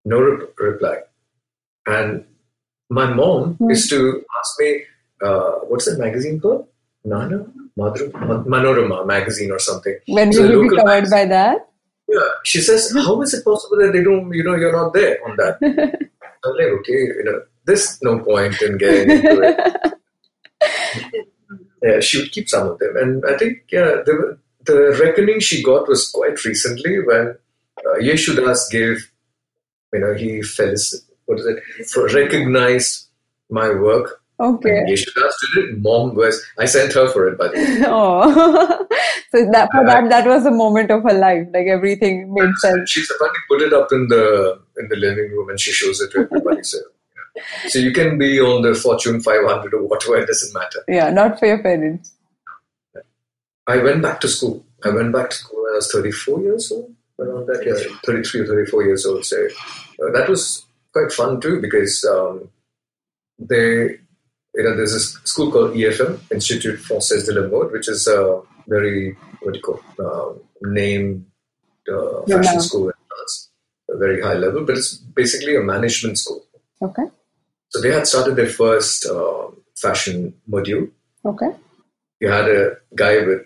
[0.05, 0.99] no re- reply.
[1.87, 2.25] And
[2.89, 3.71] my mom Hmm.
[3.71, 4.83] used to ask me,
[5.23, 6.67] uh, what's that magazine called?
[7.05, 7.47] Nana?
[7.79, 8.13] Madru?
[8.13, 9.97] Ma- Manorama magazine or something.
[10.09, 11.19] When So will you be covered magazine.
[11.19, 11.67] by that?
[12.09, 12.29] Yeah.
[12.45, 15.37] She says, how is it possible that they don't, you know, you're not there on
[15.37, 15.59] that?
[16.45, 19.95] I'm like, okay, you know, there's no point in getting into it.
[21.83, 22.97] Yeah, she would keep some of them.
[22.97, 27.37] And I think, yeah, the, the reckoning she got was quite recently when
[27.87, 29.11] uh, Yesudas gave,
[29.93, 30.75] you know, he fell,
[31.27, 33.07] what is it, for, recognized
[33.49, 34.23] my work.
[34.39, 34.79] Okay.
[34.79, 35.79] And Yeshu Das did it.
[35.79, 37.83] Mom was, I sent her for it, by the way.
[37.87, 38.31] oh.
[39.33, 41.47] so that for that that was a moment of her life.
[41.53, 42.91] Like everything made sense.
[42.91, 46.11] She's apparently put it up in the in the living room and she shows it
[46.13, 46.63] to everybody.
[46.63, 46.79] So.
[47.69, 50.85] So you can be on the Fortune 500 or whatever, it doesn't matter.
[50.89, 52.13] Yeah, not for your parents.
[53.67, 54.65] I went back to school.
[54.85, 58.41] I went back to school when I was 34 years old, around that year, 33
[58.41, 59.25] or 34 years old.
[59.25, 59.37] So
[60.03, 62.49] uh, that was quite fun too because um,
[63.39, 63.99] they,
[64.55, 68.41] you know, there's a school called IFM, Institut Français de la Mode, which is a
[68.67, 71.27] very, what do you call, uh, named
[71.93, 72.61] uh, fashion now.
[72.61, 73.51] school in France,
[73.89, 76.45] a very high level, but it's basically a management school.
[76.83, 77.05] Okay.
[77.71, 80.91] So they had started their first uh, fashion module.
[81.25, 81.51] Okay.
[82.21, 83.43] You had a guy with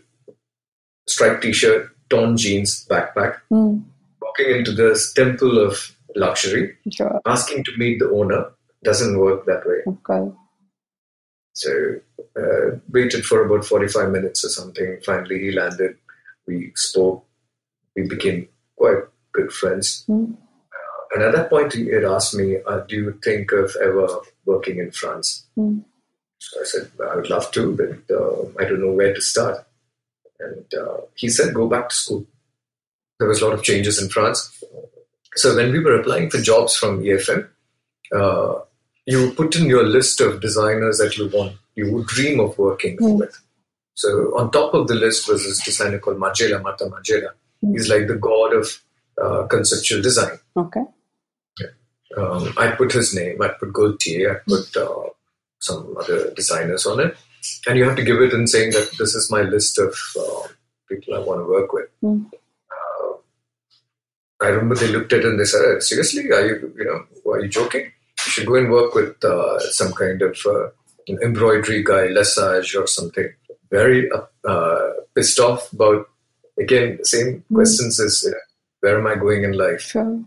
[1.09, 3.79] striped t-shirt, torn jeans, backpack, Hmm.
[4.21, 7.21] walking into this temple of luxury, Sure.
[7.27, 8.51] asking to meet the owner.
[8.83, 9.81] Doesn't work that way.
[9.87, 10.31] Okay.
[11.55, 11.71] So
[12.37, 14.99] uh, waited for about 45 minutes or something.
[15.05, 15.97] Finally, he landed.
[16.47, 17.25] We spoke.
[17.97, 20.05] We became quite good friends.
[20.07, 20.33] Hmm.
[21.15, 24.09] And at that point, he had asked me, uh, "Do you think of ever
[24.45, 25.79] working in France?" Hmm.
[26.39, 29.65] So I said, "I would love to, but uh, I don't know where to start."
[30.41, 32.27] And uh, he said, "Go back to school."
[33.19, 34.63] There was a lot of changes in France.
[35.37, 37.49] So when we were applying for jobs from IFM,
[38.15, 38.55] uh,
[39.07, 42.97] you put in your list of designers that you want, you would dream of working
[42.99, 43.19] Hmm.
[43.19, 43.41] with.
[43.95, 47.31] So on top of the list was this designer called Margiela, Martin Margiela.
[47.61, 47.73] Hmm.
[47.73, 48.81] He's like the god of
[49.23, 50.39] uh, conceptual design.
[50.57, 50.81] Okay.
[52.17, 55.11] Um, I put his name, I put Gaultier, I put uh,
[55.59, 57.17] some other designers on it.
[57.67, 60.49] And you have to give it in saying that this is my list of uh,
[60.89, 61.89] people I want to work with.
[62.01, 62.23] Hmm.
[62.71, 63.13] Uh,
[64.43, 67.41] I remember they looked at it and they said, seriously, are you, you know, are
[67.41, 67.83] you joking?
[67.83, 70.69] You should go and work with uh, some kind of uh,
[71.09, 73.29] an embroidery guy, Lesage or something.
[73.71, 76.09] Very uh, uh, pissed off about,
[76.59, 78.33] again, the same questions as
[78.81, 79.81] where am I going in life?
[79.81, 80.25] Sure.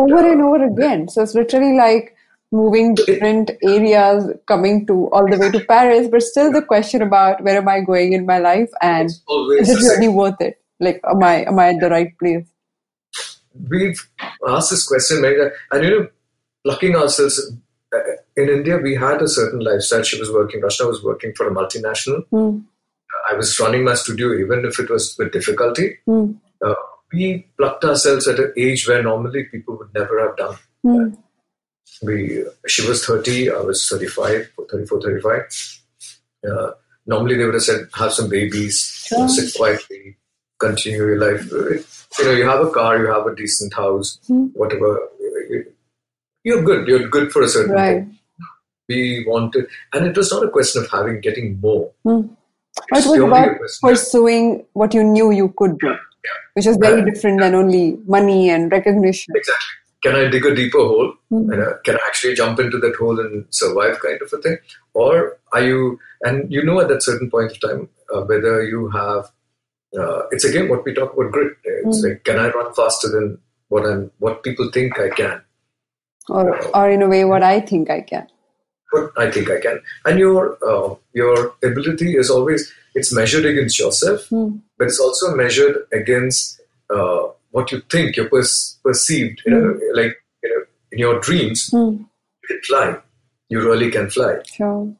[0.00, 1.08] Over and over again.
[1.08, 2.14] So it's literally like
[2.52, 7.42] moving different areas, coming to all the way to Paris, but still the question about
[7.44, 10.60] where am I going in my life and is it really worth it?
[10.80, 12.46] Like, am I am I at the right place?
[13.68, 14.08] we've
[14.48, 16.08] asked this question many times, and you know,
[16.64, 17.52] plucking ourselves.
[17.94, 17.98] uh,
[18.36, 20.02] In India, we had a certain lifestyle.
[20.02, 20.60] She was working.
[20.60, 22.24] Rashna was working for a multinational.
[22.30, 22.60] Hmm.
[23.30, 25.98] I was running my studio, even if it was with difficulty.
[26.06, 26.32] Hmm.
[26.64, 26.74] Uh,
[27.12, 30.56] we plucked ourselves at an age where normally people would never have done.
[30.82, 31.14] Hmm.
[32.02, 35.80] We, she was 30, I was 35, 34, 35.
[36.48, 36.70] Uh,
[37.06, 39.28] normally they would have said, have some babies, Sure.
[39.28, 40.16] sit quietly,
[40.58, 41.50] continue your life.
[42.18, 44.46] You know, you have a car, you have a decent house, Hmm.
[44.54, 44.98] whatever.
[46.44, 46.88] You're good.
[46.88, 47.96] You're good for a certain Right.
[48.04, 48.16] thing.
[48.88, 51.92] We wanted, and it was not a question of having, getting more.
[52.04, 52.22] Hmm.
[52.92, 55.76] It was about a question of- pursuing what you knew you could
[56.22, 57.04] do, which is very Yeah.
[57.12, 59.34] different than only money and recognition.
[59.36, 59.76] Exactly.
[60.02, 61.12] Can I dig a deeper hole?
[61.28, 61.50] Hmm.
[61.52, 64.56] And, uh, can I actually jump into that hole and survive, kind of a thing?
[64.94, 68.88] Or are you, and you know at that certain point of time, uh, whether you
[68.90, 69.30] have,
[69.98, 71.52] uh, it's again what we talk about grit.
[71.64, 72.08] It's Hmm.
[72.08, 75.42] like, can I run faster than what I'm, what people think I can?
[76.28, 78.26] Or, or in a way, what I think I can.
[78.92, 79.80] What I think I can.
[80.04, 84.56] And your, uh, your ability is always, it's measured against yourself, Hmm.
[84.80, 90.16] But it's also measured against uh, what you think, your pers- perceived, you know, like,
[90.42, 91.96] you know, in your dreams, Hmm.
[92.00, 92.96] you can fly.
[93.50, 94.38] You really can fly.
[94.46, 94.90] Sure.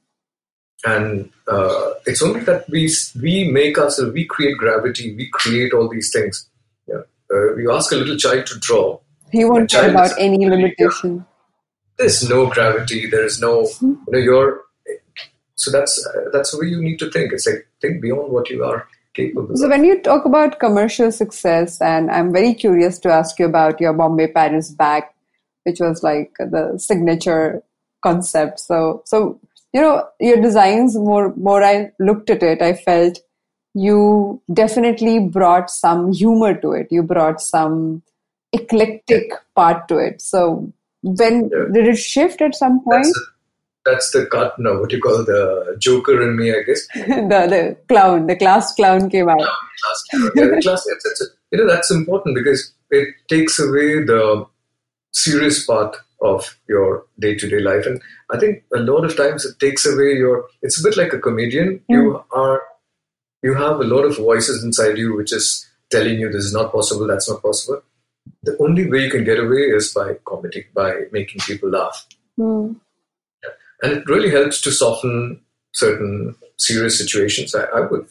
[0.84, 2.90] And uh, it's only that we
[3.22, 6.46] we make ourselves, we create gravity, we create all these things.
[6.86, 7.02] Yeah.
[7.32, 8.98] Uh, you ask a little child to draw.
[9.32, 11.24] He won't care about any limitation.
[11.96, 13.08] There's no gravity.
[13.08, 14.60] There is no, you know, you're.
[15.54, 17.32] So that's uh, that's the way you need to think.
[17.32, 18.86] It's like think beyond what you are.
[19.16, 23.80] So when you talk about commercial success, and I'm very curious to ask you about
[23.80, 25.04] your Bombay Paris bag,
[25.64, 27.62] which was like the signature
[28.02, 28.60] concept.
[28.60, 29.40] So so
[29.72, 33.18] you know your designs more more I looked at it, I felt
[33.74, 36.88] you definitely brought some humor to it.
[36.90, 38.02] You brought some
[38.52, 40.20] eclectic part to it.
[40.22, 41.66] So when Yeah.
[41.72, 43.04] did it shift at some point?
[43.04, 43.30] That's
[43.84, 44.58] that's the cut.
[44.58, 46.86] No, what you call the Joker in me, I guess.
[46.94, 49.38] the the clown, the class clown came out.
[49.38, 54.46] class yeah, the class it's, it's, you know that's important because it takes away the
[55.12, 59.86] serious part of your day-to-day life and i think a lot of times it takes
[59.86, 62.62] away your it's a bit like a comedian you are
[63.42, 66.70] you have a lot of voices inside you which is telling you this is not
[66.72, 67.82] possible that's not possible
[68.42, 72.06] the only way you can get away is by comedy by making people laugh
[72.36, 72.72] Hmm.
[73.82, 75.40] And it really helps to soften
[75.72, 77.54] certain serious situations.
[77.54, 78.06] I, I would,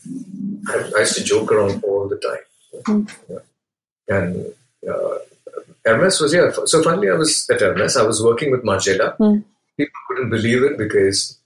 [0.70, 3.40] I, I used to joke around all the time, Yeah.
[4.18, 4.46] and
[4.90, 5.18] uh,
[5.86, 6.52] Hermes was yeah.
[6.66, 7.98] So finally, I was at Hermes.
[7.98, 9.16] I was working with Margiela.
[9.18, 9.40] Hmm.
[9.78, 11.38] People couldn't believe it because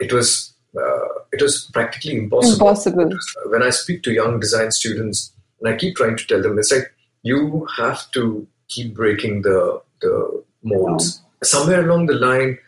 [0.00, 2.54] it was uh, it was practically impossible.
[2.68, 3.10] Impossible.
[3.46, 6.72] When I speak to young design students, and I keep trying to tell them, it's
[6.72, 6.92] like
[7.22, 11.20] you have to keep breaking the the molds.
[11.42, 12.58] Somewhere along the line,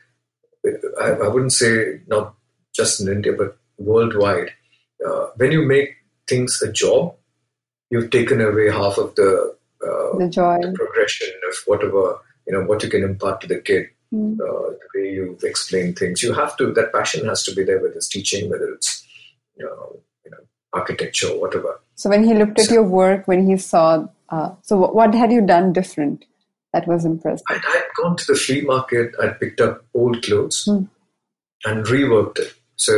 [1.00, 2.34] I, I wouldn't say not
[2.74, 4.50] just in India, but worldwide.
[5.06, 5.90] Uh, when you make
[6.28, 7.14] things a job,
[7.90, 9.54] you've taken away half of the
[9.86, 10.58] uh, The joy.
[10.62, 14.34] the progression of whatever you know what you can impart to the kid Mm.
[14.40, 17.80] uh, the way you explain things you have to that passion has to be there
[17.82, 19.04] whether it's teaching whether it's
[19.58, 20.38] you know, you know
[20.72, 24.76] architecture or whatever So when he looked at your work, when he saw, uh, so
[24.76, 26.24] what, what had you done different
[26.77, 27.45] that was impressive?
[27.49, 30.89] I'd, I'd gone to the flea market i'd picked up old clothes Mm.
[31.64, 32.95] and reworked it so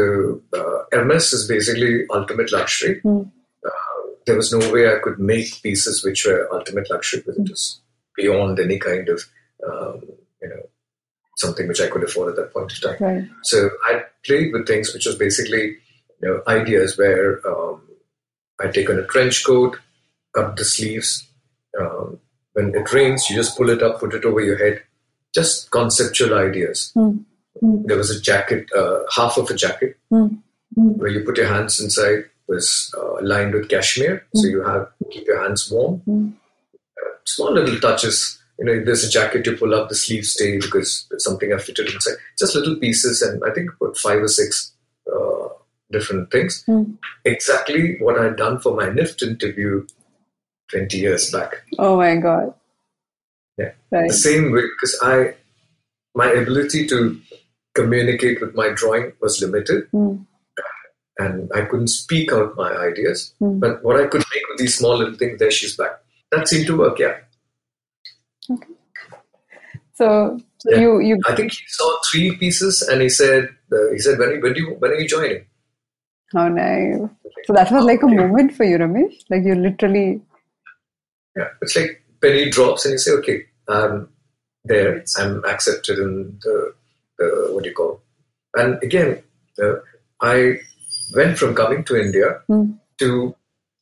[0.60, 3.30] uh, hermes is basically ultimate luxury Mm.
[3.70, 7.50] uh, there was no way i could make pieces which were ultimate luxury because it
[7.56, 7.66] was
[8.16, 9.20] beyond any kind of
[9.68, 10.00] um,
[10.42, 10.62] you know
[11.44, 13.24] something which i could afford at that point in time Right.
[13.52, 15.64] So I played with things which was basically
[16.20, 17.76] you know ideas where um,
[18.60, 19.76] I'd taken a trench coat,
[20.34, 21.10] cut the sleeves.
[21.80, 22.18] Um,
[22.58, 24.82] when it rains, you just pull it up, put it over your head.
[25.32, 26.92] Just conceptual ideas.
[26.96, 27.24] Mm.
[27.62, 27.86] Mm.
[27.86, 29.96] There was a jacket, uh, half of a jacket,
[30.76, 30.96] Mm.
[30.98, 35.26] Where you put your hands inside was uh, lined with cashmere, so you have keep
[35.26, 36.02] your hands warm.
[36.06, 36.32] Mm.
[37.02, 38.38] Uh, small little touches.
[38.58, 41.58] You know, there's a jacket, you pull up the sleeve stay because there's something I
[41.58, 42.18] fitted inside.
[42.38, 44.72] Just little pieces, and I think about five or six
[45.12, 45.48] uh,
[45.90, 46.64] different things.
[47.24, 49.86] Exactly what I'd done for my NIFT interview
[50.70, 51.54] 20 years back.
[51.78, 52.54] Oh my God.
[53.56, 53.72] Yeah.
[53.90, 54.08] Right.
[54.08, 55.34] The same way, because I,
[56.14, 57.20] my ability to
[57.74, 60.26] communicate with my drawing was limited, Mm.
[61.18, 63.34] and I couldn't speak out my ideas.
[63.40, 63.60] Mm.
[63.60, 65.92] But what I could make with these small little things, there she's back.
[66.30, 66.98] That seemed to work.
[66.98, 67.16] Yeah,
[69.94, 70.80] So, so Yeah.
[70.80, 74.40] you, you, I think he saw three pieces, and he said, uh, he said, when,
[74.40, 75.44] when do you, when are you joining?
[76.34, 76.98] how nice.
[77.46, 79.14] So that was like a moment for you, Ramesh.
[79.30, 80.20] Like you literally,
[81.36, 84.08] Yeah, it's like penny drops, and you say, okay, I'm
[84.64, 85.04] there.
[85.16, 86.74] I'm accepted in the,
[87.18, 88.00] the what do you call?
[88.54, 89.22] And again,
[89.62, 89.74] uh,
[90.20, 90.54] I
[91.14, 92.78] went from coming to India Mm.
[92.98, 93.34] to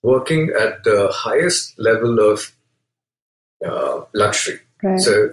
[0.03, 2.53] working at the highest level of
[3.65, 4.59] uh, luxury.
[4.83, 5.01] right.
[5.01, 5.31] So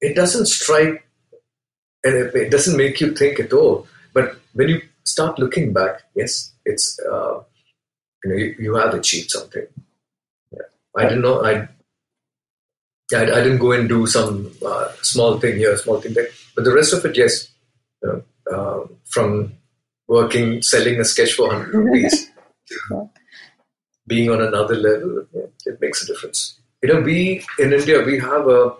[0.00, 1.04] it doesn't strike,
[2.04, 3.86] and it, it doesn't make you think at all.
[4.12, 7.40] But when you start looking back, yes, it's uh,
[8.24, 9.66] you know you, you have achieved something.
[10.96, 11.68] I didn't know I.
[13.14, 16.64] I, I didn't go and do some uh, small thing here, small thing there, but
[16.64, 17.48] the rest of it, yes.
[18.02, 18.22] You know,
[18.56, 19.52] uh, from
[20.08, 22.30] working, selling a sketch for hundred rupees
[24.06, 26.58] being on another level, yeah, it makes a difference.
[26.82, 28.72] You know, we in India we have a,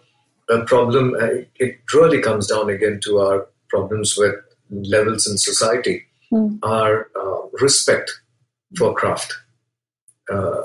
[0.51, 1.15] a problem.
[1.21, 4.35] uh, It really comes down again to our problems with
[4.71, 6.05] levels in society.
[6.31, 6.57] Hmm.
[6.63, 8.11] Our uh, respect
[8.77, 9.35] for craft.
[10.33, 10.63] Uh,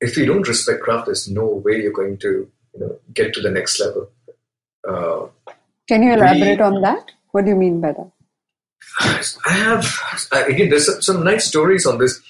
[0.00, 3.40] if you don't respect craft, there's no way you're going to you know get to
[3.40, 4.10] the next level.
[4.88, 5.26] Uh,
[5.88, 7.10] Can you we- elaborate on that?
[7.32, 8.10] What do you mean by that?
[9.46, 9.86] I have
[10.32, 10.70] I- again.
[10.70, 12.20] There's some, some nice stories on this.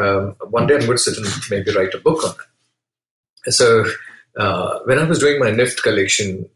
[0.00, 3.52] Um, one day I'm going to sit and maybe write a book on that.
[3.52, 3.84] So
[4.38, 6.48] uh, when I was doing my NIFT collection,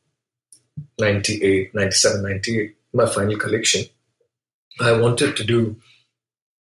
[1.00, 3.84] 98, 97, 98, my final collection,
[4.80, 5.76] I wanted to do.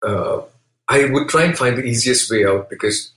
[0.05, 0.41] Uh,
[0.87, 3.11] I would try and find the easiest way out because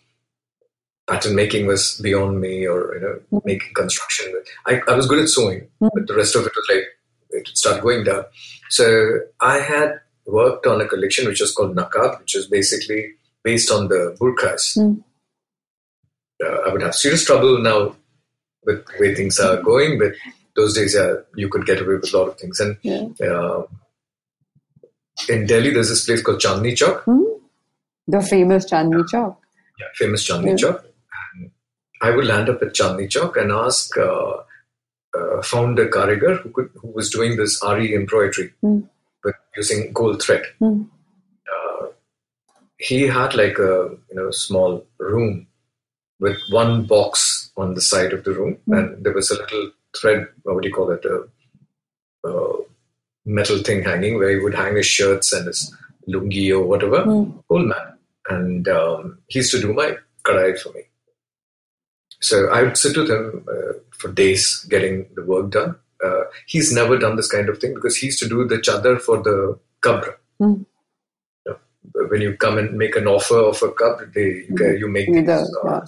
[1.09, 4.32] pattern making was beyond me, or you know, making construction.
[4.66, 6.84] I, I was good at sewing, but the rest of it was like
[7.30, 8.24] it started going down.
[8.70, 13.70] So I had worked on a collection which was called Nakab, which is basically based
[13.70, 14.76] on the burqas.
[14.78, 15.03] Mm.
[16.44, 17.96] Uh, I would have serious trouble now
[18.64, 20.12] with the way things are going, but
[20.55, 22.61] those days, yeah, you could get away with a lot of things.
[22.61, 23.09] And Yeah.
[23.26, 23.62] uh,
[25.28, 27.22] in Delhi, there's this place called Chandni Chowk, Hmm?
[28.09, 29.36] The famous Chandni Chowk.
[29.78, 30.68] yeah, famous Chandni Yeah.
[30.68, 30.84] Chowk.
[32.03, 34.34] I would land up at Chandni Chowk and ask, uh,
[35.18, 38.88] uh, found a karigar who, could, who was doing this RE embroidery Mm.
[39.24, 40.44] with using gold thread.
[40.61, 40.88] Mm.
[41.55, 41.86] Uh,
[42.78, 43.72] he had like a
[44.09, 45.46] you know small room
[46.18, 48.78] with one box on the side of the room, Mm.
[48.78, 50.26] and there was a little thread.
[50.42, 51.05] What do you call it?
[51.05, 51.16] A,
[52.28, 52.57] uh
[53.24, 55.61] metal thing hanging where he would hang his shirts and his
[56.09, 57.05] lungi or whatever.
[57.05, 57.42] Mm.
[57.48, 57.86] Old man,
[58.28, 60.82] and um, he used to do my kadai for me.
[62.22, 65.74] So I would sit with him uh, for days getting the work done.
[66.02, 69.00] Uh, he's never done this kind of thing because he used to do the chadar
[69.00, 70.14] for the kabra.
[70.40, 70.66] You
[71.46, 71.56] know,
[72.08, 75.26] when you come and make an offer of a cup, they, you, you make With
[75.26, 75.86] these, the- uh, yeah.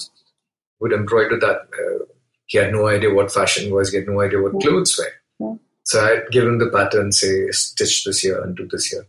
[0.81, 1.69] would embroider that.
[1.73, 2.05] Uh,
[2.47, 3.91] he had no idea what fashion was.
[3.91, 5.13] He had no idea what clothes were.
[5.47, 5.55] Yeah.
[5.85, 9.07] So I'd give him the pattern, say, stitch this here and do this here.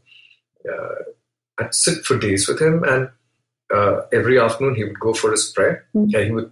[0.72, 1.04] Uh,
[1.60, 3.10] I'd sit for days with him, and
[3.74, 5.86] uh, every afternoon he would go for his prayer.
[5.96, 6.12] Mm.
[6.12, 6.52] Yeah, he would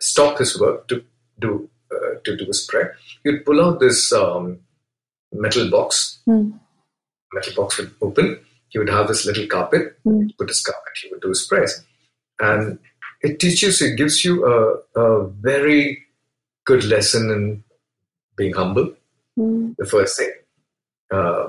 [0.00, 1.04] stop his work to
[1.38, 2.96] do uh, to do his prayer.
[3.22, 4.58] He would pull out this um,
[5.32, 6.18] metal box.
[6.24, 6.50] Hmm.
[7.32, 8.40] Metal box would open.
[8.70, 9.98] He would have this little carpet.
[10.04, 10.28] Hmm.
[10.38, 10.92] Put his carpet.
[11.02, 11.84] He would do his prayers,
[12.40, 12.78] and
[13.20, 16.04] it teaches, it gives you a, a very
[16.64, 17.64] good lesson in
[18.36, 18.94] being humble.
[19.38, 19.74] Mm.
[19.76, 20.32] The first thing,
[21.12, 21.48] uh,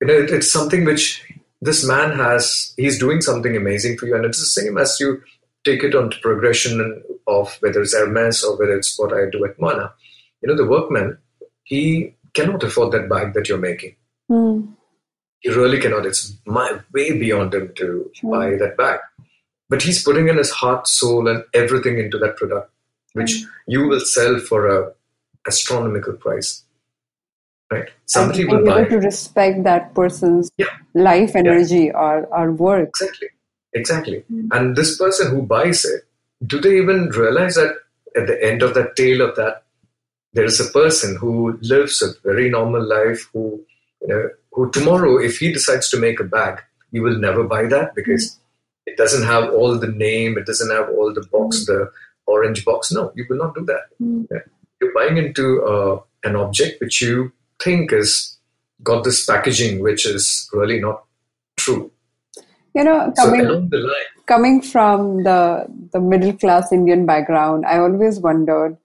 [0.00, 1.24] you know, it, it's something which
[1.60, 2.74] this man has.
[2.76, 5.22] He's doing something amazing for you, and it's the same as you
[5.68, 9.44] take it on to progression of whether it's Hermes or whether it's what I do
[9.44, 9.92] at Moynat.
[10.40, 11.18] You know, the workman,
[11.64, 13.96] he cannot afford that bag that you're making.
[14.30, 14.74] Mm.
[15.40, 16.06] He really cannot.
[16.06, 18.30] It's my, way beyond him to Sure.
[18.30, 19.00] buy that bag.
[19.68, 22.70] But he's putting in his heart, soul, and everything into that product,
[23.12, 23.32] which
[23.66, 24.92] you will sell for a
[25.46, 26.64] astronomical price.
[27.70, 27.88] Right?
[28.06, 28.84] Somebody and will be buy.
[28.84, 30.74] to respect that person's Yeah.
[30.94, 32.88] life, energy, or, or work.
[33.00, 33.28] Exactly.
[33.74, 34.24] Exactly.
[34.52, 36.04] And this person who buys it,
[36.46, 37.74] do they even realize that
[38.16, 39.64] at the end of that tale of that,
[40.32, 43.60] there is a person who lives a very normal life who,
[44.02, 46.60] you know, who tomorrow, if he decides to make a bag,
[46.90, 48.38] you will never buy that because
[48.86, 51.90] it doesn't have all the name, it doesn't have all the box, the
[52.26, 52.90] orange box.
[52.92, 53.82] No, you will not do that.
[54.00, 54.26] Mm.
[54.30, 54.38] Yeah.
[54.80, 58.38] You're buying into uh, an object which you think is
[58.82, 61.04] got this packaging, which is really not
[61.56, 61.90] true.
[62.78, 68.20] You know, So coming line, coming from the the middle class Indian background, I always
[68.20, 68.76] wondered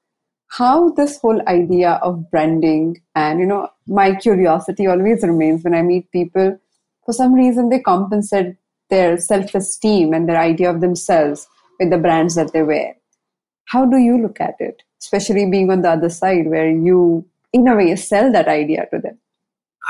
[0.48, 5.84] how this whole idea of branding and you know my curiosity always remains when I
[5.84, 6.60] meet people.
[7.06, 8.56] For some reason, they compensate
[8.90, 11.48] their self esteem and their idea of themselves
[11.80, 12.96] with the brands that they wear.
[13.66, 17.68] How do you look at it, especially being on the other side where you, in
[17.68, 19.18] a way, sell that idea to them?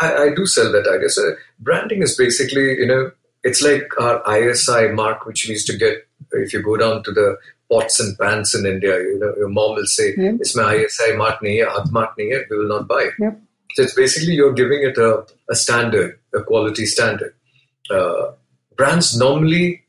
[0.01, 1.10] I, I do sell that idea.
[1.10, 3.12] So branding is basically, you know,
[3.44, 7.12] it's like our ISI mark, which we used to get if you go down to
[7.12, 7.38] the
[7.72, 8.98] pots and pans in India.
[9.00, 10.34] You know, your mom will say, Yeah.
[10.39, 13.39] "It's my ISI mark nahi hai, mark nahi hai, we will not buy." it." Yep.
[13.76, 17.34] So it's basically you're giving it a, a standard, a quality standard.
[17.89, 18.32] Uh,
[18.78, 19.84] brands normally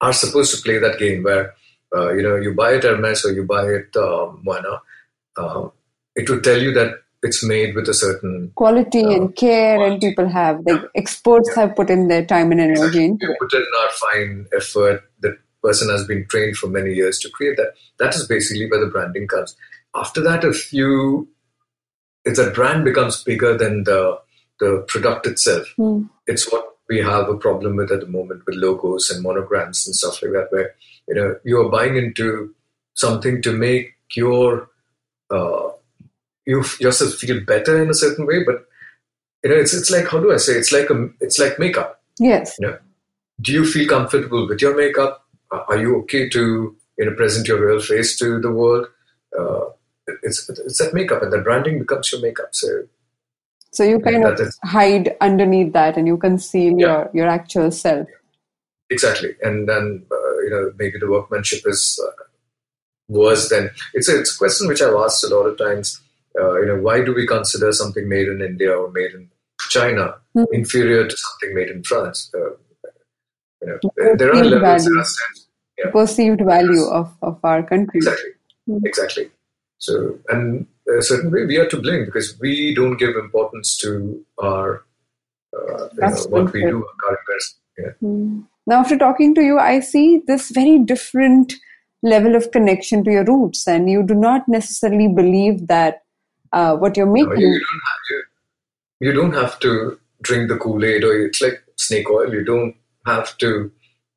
[0.00, 1.54] are supposed to play that game where
[1.96, 4.80] uh, you know you buy it Hermes or you buy it um, Moynat.
[5.36, 5.72] Um,
[6.16, 10.28] it would tell you that it's made with a certain Quality and care, and people
[10.28, 13.38] have like experts have put in their time and energy into it.
[13.40, 15.02] put in our fine effort.
[15.20, 17.72] The person has been trained for many years to create that.
[17.98, 19.56] That is basically where the branding comes.
[19.94, 21.28] After that, if you
[22.24, 24.18] if the brand becomes bigger than the
[24.60, 26.02] the product itself, Hmm.
[26.26, 29.94] it's what we have a problem with at the moment with logos and monograms and
[29.96, 30.74] stuff like that, where
[31.08, 32.54] you know you are buying into
[32.94, 34.68] something to make your
[35.30, 35.68] uh,
[36.46, 38.66] you yourself feel better in a certain way, but
[39.42, 42.00] you know it's it's like how do I say it's like a it's like makeup
[42.20, 42.56] Yes.
[42.60, 42.78] You know,
[43.40, 45.24] do you feel comfortable with your makeup?
[45.50, 48.86] Uh, Are you okay to you know present your real face to the world?
[49.38, 49.64] Uh,
[50.22, 52.50] it's it's that makeup, and the branding becomes your makeup.
[52.52, 52.68] So
[53.72, 56.86] So you kind of is- hide underneath that and you conceal Yeah.
[56.86, 58.06] your, your actual self.
[58.90, 62.22] exactly, and then uh, you know maybe the workmanship is uh,
[63.08, 66.00] worse than it's a, it's a question which I've asked a lot of times.
[66.38, 69.30] Uh, you know, why do we consider something made in India or made in
[69.70, 70.44] China Hmm.
[70.52, 72.30] inferior to something made in France?
[72.34, 72.38] Uh,
[73.62, 74.84] you know, there- there are levels.
[74.86, 75.02] Value.
[75.78, 75.90] Yeah.
[75.90, 77.98] Perceived value of, of our country.
[77.98, 78.30] Exactly.
[78.68, 78.80] Mm.
[78.86, 79.30] Exactly.
[79.78, 80.66] So, and
[80.98, 84.84] a certain way, we are to blame because we don't give importance to our,
[85.56, 87.60] uh, you know, what we do, our investment.
[87.76, 88.08] Yeah.
[88.08, 88.46] Mm.
[88.68, 91.54] Now, after talking to you, I see this very different
[92.04, 96.03] level of connection to your roots, and you do not necessarily believe that
[96.54, 97.40] uh, what you're making.
[97.40, 98.00] you, you don't have
[99.00, 102.32] you, don't have to drink the Kool Aid, or it's like snake oil.
[102.32, 102.74] You don't
[103.06, 103.70] have to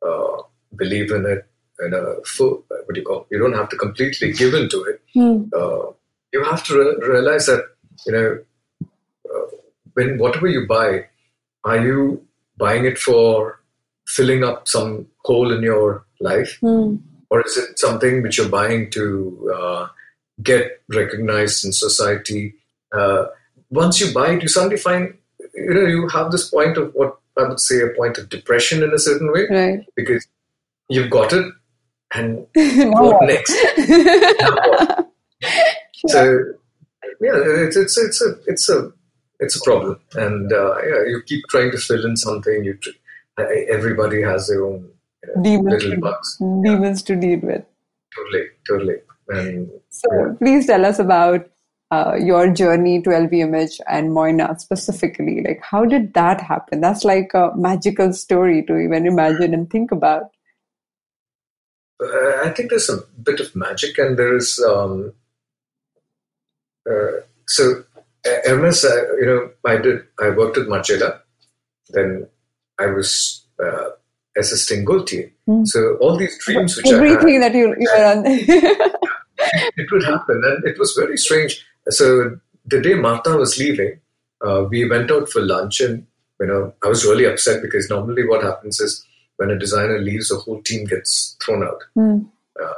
[0.07, 0.37] uh,
[0.75, 1.45] believe in it
[1.85, 2.63] in a full.
[2.69, 3.25] What do you call?
[3.31, 5.01] You don't have to completely give into it.
[5.13, 5.43] Hmm.
[5.61, 5.91] uh,
[6.33, 7.63] you have to re- realize that
[8.05, 8.29] you know
[9.33, 9.45] uh,
[9.93, 11.05] when whatever you buy,
[11.63, 12.23] are you
[12.57, 13.59] buying it for
[14.07, 16.95] filling up some hole in your life, Hmm.
[17.29, 19.87] or is it something which you're buying to uh,
[20.43, 22.53] get recognized in society?
[22.91, 23.25] Uh,
[23.69, 25.13] once you buy it, you suddenly find
[25.53, 28.83] you know you have this point of what I would say a point of depression
[28.83, 29.85] in a certain way Right.
[29.95, 30.25] because
[30.89, 31.45] you've got it,
[32.13, 32.47] and
[32.93, 33.53] what next?
[34.39, 35.07] What?
[36.07, 36.43] So
[37.21, 37.33] yeah,
[37.65, 38.91] it's it's it's a it's a
[39.39, 42.63] it's a problem, and uh, yeah, you keep trying to fill in something.
[42.63, 42.89] You tr-
[43.69, 44.89] everybody has their own
[45.23, 46.37] you know, demons, little bugs.
[46.63, 47.63] demons to deal with.
[48.15, 48.95] Totally, totally.
[49.29, 50.33] And So Yeah.
[50.39, 51.49] please tell us about
[51.91, 55.41] uh, your journey to LVMH and Moynat specifically.
[55.41, 56.81] Like, how did that happen?
[56.81, 60.23] That's like a magical story to even imagine and think about.
[62.03, 65.13] uh, I think there's a bit of magic, and there is um,
[66.89, 67.83] uh, so
[68.25, 68.85] uh, Hermes.
[68.85, 70.03] Uh, you know, I did.
[70.19, 71.19] I worked with Margiela.
[71.89, 72.27] Then
[72.79, 73.89] I was uh,
[74.37, 75.31] assisting Gaultier.
[75.63, 78.99] So all these dreams which I had, Everything that you, you were on.
[79.77, 81.65] it would happen, and it was very strange.
[81.89, 83.99] So the day Martin was leaving,
[84.45, 86.05] uh, we went out for lunch, and
[86.39, 89.03] you know, I was really upset because normally what happens is
[89.37, 91.81] when a designer leaves, the whole team gets thrown out.
[91.95, 92.19] Hmm.
[92.61, 92.73] Uh,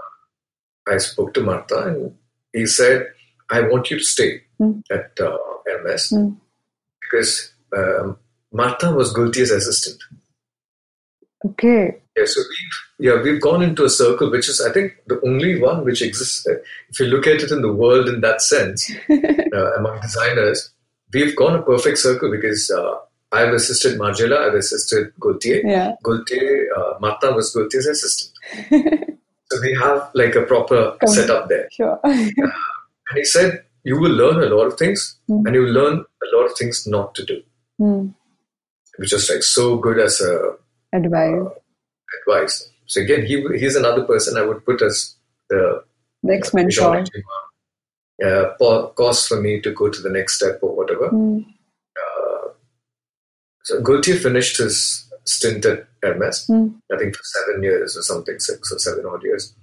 [0.93, 2.15] I spoke to Martin, and
[2.53, 3.07] he said,
[3.49, 4.79] "I want you to stay Hmm.
[4.91, 6.29] at uh, Hermes Hmm.
[7.01, 8.17] because um,
[8.51, 10.01] Martin was Gaultier's assistant."
[11.45, 11.95] okay.
[12.17, 15.59] Yeah, so we've yeah we've gone into a circle which is I think the only
[15.59, 16.45] one which exists.
[16.47, 16.55] uh,
[16.89, 20.71] If you look at it in the world in that sense, uh, among designers,
[21.13, 22.95] we've gone a perfect circle because uh,
[23.31, 25.61] I've assisted Margiela, I've assisted Gaultier.
[25.65, 25.91] Yeah.
[26.03, 28.33] Gaultier, uh, Martin was Gaultier's assistant.
[29.51, 31.67] so we have like a proper Come- setup there.
[31.71, 31.99] Sure.
[33.11, 35.45] And he said, you will learn a lot of things, Mm.
[35.45, 35.95] and you will learn
[36.25, 37.37] a lot of things not to do,
[37.79, 38.07] Hmm.
[38.97, 40.33] which is like so good as a
[40.93, 41.47] Advice.
[42.19, 42.69] advice.
[42.89, 45.15] So again, he he's another person I would put as
[45.49, 45.83] the
[46.21, 47.05] Next mentor.
[48.25, 48.55] uh,
[48.99, 51.07] cause for me to go to the next step or whatever.
[51.09, 51.39] Hmm.
[53.69, 56.69] So Gaultier finished his stint at Hermes, Hmm.
[56.91, 59.53] I think for seven years or something, six or seven odd years.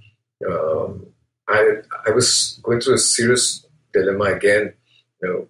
[0.49, 1.07] Um,
[1.49, 4.75] I I was going through a serious dilemma again.
[5.21, 5.49] You know,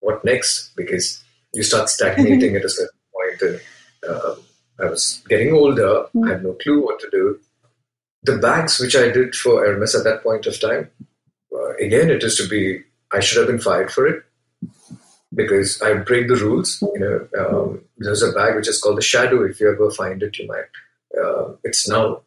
[0.00, 0.76] what next?
[0.76, 1.22] Because
[1.54, 3.60] you start stagnating at a certain point, and
[4.10, 4.36] um,
[4.80, 6.04] I was getting older.
[6.24, 7.38] I had no clue what to do.
[8.24, 10.90] The bags which I did for Hermes at that point of time,
[11.52, 12.82] uh, again, it is to be.
[13.12, 14.22] I should have been fired for it
[15.34, 16.82] because I break the rules.
[16.94, 19.44] You know, um, there's a bag which is called the Shadow.
[19.44, 20.70] If you ever find it, you might.
[21.18, 22.20] Uh, it's now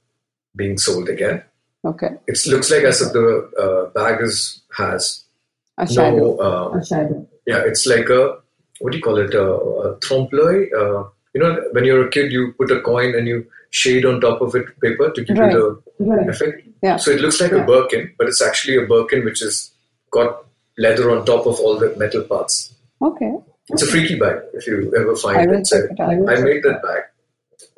[0.55, 1.43] being sold again.
[1.85, 2.09] Okay.
[2.27, 5.23] It looks like as if the uh, bag is has
[5.77, 6.35] A shadow.
[6.35, 6.37] no.
[6.39, 7.27] Uh, A shadow.
[7.45, 8.37] yeah, it's like a
[8.79, 9.33] what do you call it?
[9.35, 10.67] A, a trompe-l'oeil.
[10.75, 14.19] Uh, you know, when you're a kid, you put a coin and you shade on
[14.21, 15.51] top of it paper to give Right.
[15.53, 16.29] you the Right.
[16.29, 16.61] effect.
[16.83, 16.97] Yeah.
[16.97, 17.63] So it looks like Yeah.
[17.63, 19.71] a Birkin, but it's actually a Birkin which has
[20.11, 20.45] got
[20.77, 22.73] leather on top of all the metal parts.
[23.01, 23.31] Okay.
[23.69, 25.69] It's a freaky bag if you ever find will it.
[25.71, 25.99] It.
[25.99, 27.03] I I made that bag.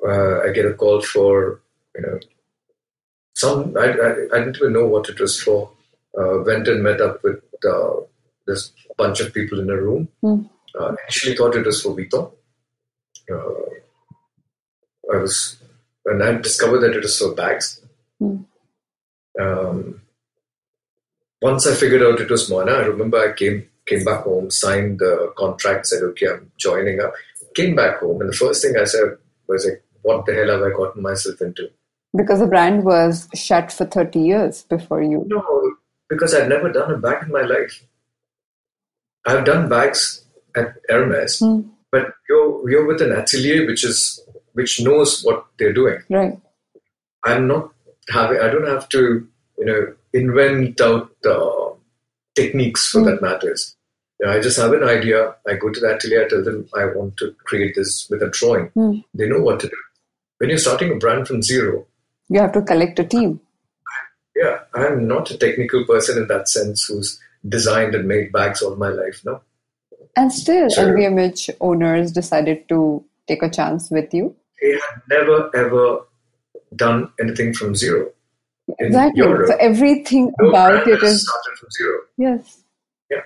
[0.08, 1.60] Uh, I get a call for
[1.96, 2.20] you know
[3.36, 3.76] some.
[3.78, 5.70] I, I, I didn't even know what it was for.
[6.18, 7.96] Uh, went and met up with uh,
[8.48, 10.08] this bunch of people in a room.
[10.22, 10.42] Hmm.
[10.80, 12.32] Uh, initially thought it was for Vuitton.
[13.32, 15.58] Uh, I was,
[16.06, 17.82] and I discovered that it was for bags.
[18.20, 18.38] Hmm.
[19.40, 20.02] Um,
[21.42, 25.00] once I figured out it was Moynat, I remember I came came back home, signed
[25.00, 27.14] the contract, said, "Okay, I'm joining up."
[27.54, 29.18] Came back home, and the first thing I said
[29.48, 31.70] was like, "What the hell have I gotten myself into?"
[32.16, 35.24] Because the brand was shut for 30 years before you.
[35.28, 35.76] No,
[36.10, 37.84] because I'd never done a bag in my life.
[39.26, 40.24] I've done bags
[40.56, 41.62] at Hermes, Hmm.
[41.94, 44.00] But you're you're with an atelier which is
[44.60, 46.00] which knows what they're doing.
[46.18, 46.36] Right.
[47.30, 47.66] I'm not
[48.16, 48.40] having.
[48.46, 49.02] I don't have to,
[49.60, 49.82] you know,
[50.22, 51.70] invent out uh,
[52.40, 53.06] techniques for Mm.
[53.10, 53.62] that matters.
[54.20, 55.20] You know, I just have an idea.
[55.48, 56.26] I go to the atelier.
[56.26, 58.70] I tell them I want to create this with a drawing.
[58.82, 59.04] Mm.
[59.14, 59.80] They know what to do.
[60.40, 61.86] When you're starting a brand from zero,
[62.30, 63.40] You have to collect a team.
[64.36, 67.20] yeah, I'm not a technical person in that sense who's
[67.58, 69.22] designed and made bags all my life.
[69.26, 69.42] No,
[70.16, 70.94] And still, Sure.
[70.96, 74.36] LVMH owners decided to take a chance with you.
[74.62, 76.00] they had never ever
[76.76, 78.10] done anything from zero.
[78.80, 79.22] Exactly.
[79.24, 81.98] Europe, So everything no about it is started from zero.
[82.18, 82.62] yes.
[83.12, 83.24] Yeah.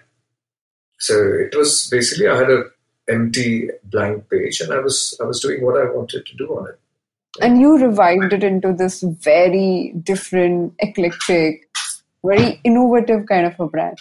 [1.00, 1.14] So
[1.46, 2.64] it was basically I had a
[3.10, 6.70] empty blank page and I was I was doing what I wanted to do on
[6.70, 6.80] it.
[7.42, 11.70] And you revived it into this very different, eclectic,
[12.26, 14.00] very innovative kind of a brand.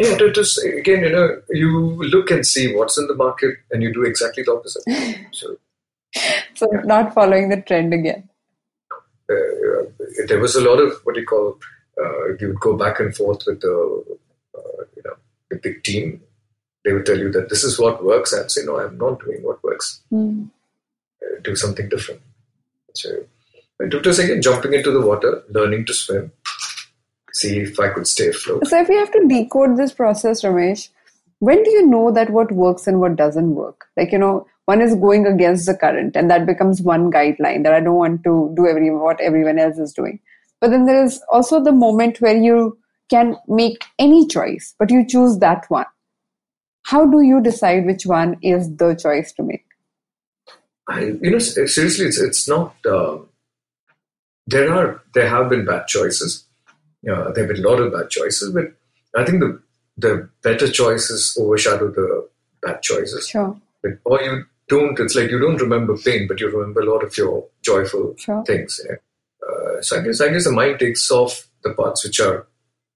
[0.00, 1.70] Yeah, it was again, you know, you
[2.04, 4.82] look and see what's in the market and you do exactly the opposite.
[5.32, 5.56] So
[6.54, 8.28] So not following the trend again.
[9.30, 9.82] uh,
[10.26, 11.58] there was a lot of what you call
[12.02, 14.04] uh, you would go back and forth with the
[14.58, 15.16] uh, you know
[15.50, 16.20] the big team.
[16.84, 18.32] They would tell you that this is what works.
[18.34, 20.00] I'd say no, I'm not doing what works.
[21.22, 22.22] Uh, do something different.
[22.94, 23.10] So
[23.80, 26.32] it was again jumping into the water, learning to swim,
[27.32, 28.66] see if I could stay afloat.
[28.66, 30.88] So if you have to decode this process, Ramesh,
[31.38, 33.86] when do you know that what works and what doesn't work?
[33.96, 37.72] Like, you know, one is going against the current and that becomes one guideline that
[37.72, 40.20] I don't want to do every what everyone else is doing.
[40.60, 42.78] But then there is also the moment where you
[43.08, 45.86] can make any choice, but you choose that one.
[46.84, 49.64] How do you decide which one is the choice to make?
[50.88, 52.74] I, you know, seriously, it's it's not.
[52.84, 53.18] Uh,
[54.46, 56.44] there are there have been bad choices.
[57.08, 58.66] Uh, there have been a lot of bad choices, but
[59.18, 59.60] I think the
[59.96, 62.28] the better choices overshadow the
[62.62, 63.28] bad choices.
[63.28, 63.56] Sure.
[63.82, 64.98] But, or you don't.
[64.98, 68.44] It's like you don't remember pain, but you remember a lot of your joyful Sure.
[68.44, 68.80] things.
[68.84, 68.96] You know?
[69.78, 72.46] uh, so I guess I guess the mind takes off the parts which are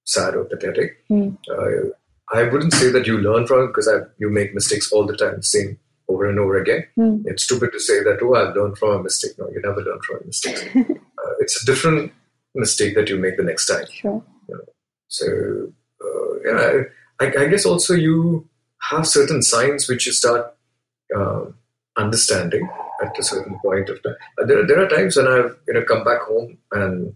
[0.05, 0.99] sad or pathetic.
[1.09, 1.31] Hmm.
[1.51, 1.89] Uh,
[2.33, 3.89] I wouldn't say that you learn from it because
[4.19, 5.79] you make mistakes all the time, same
[6.09, 6.85] over and over again.
[6.97, 7.23] Hmm.
[7.27, 9.33] It's stupid to say that, oh, I've learned from a mistake.
[9.39, 10.71] No, you never learn from a mistake.
[10.77, 12.13] uh, it's a different
[12.55, 13.87] mistake that you make the next time.
[13.91, 14.23] Sure.
[15.09, 15.27] So,
[16.03, 16.83] uh, yeah,
[17.21, 18.49] I, I guess also you
[18.91, 20.55] have certain signs which you start
[21.17, 21.45] uh,
[21.97, 22.69] understanding
[23.03, 24.15] at a certain point of time.
[24.41, 27.15] Uh, There, there are times when I've you know come back home and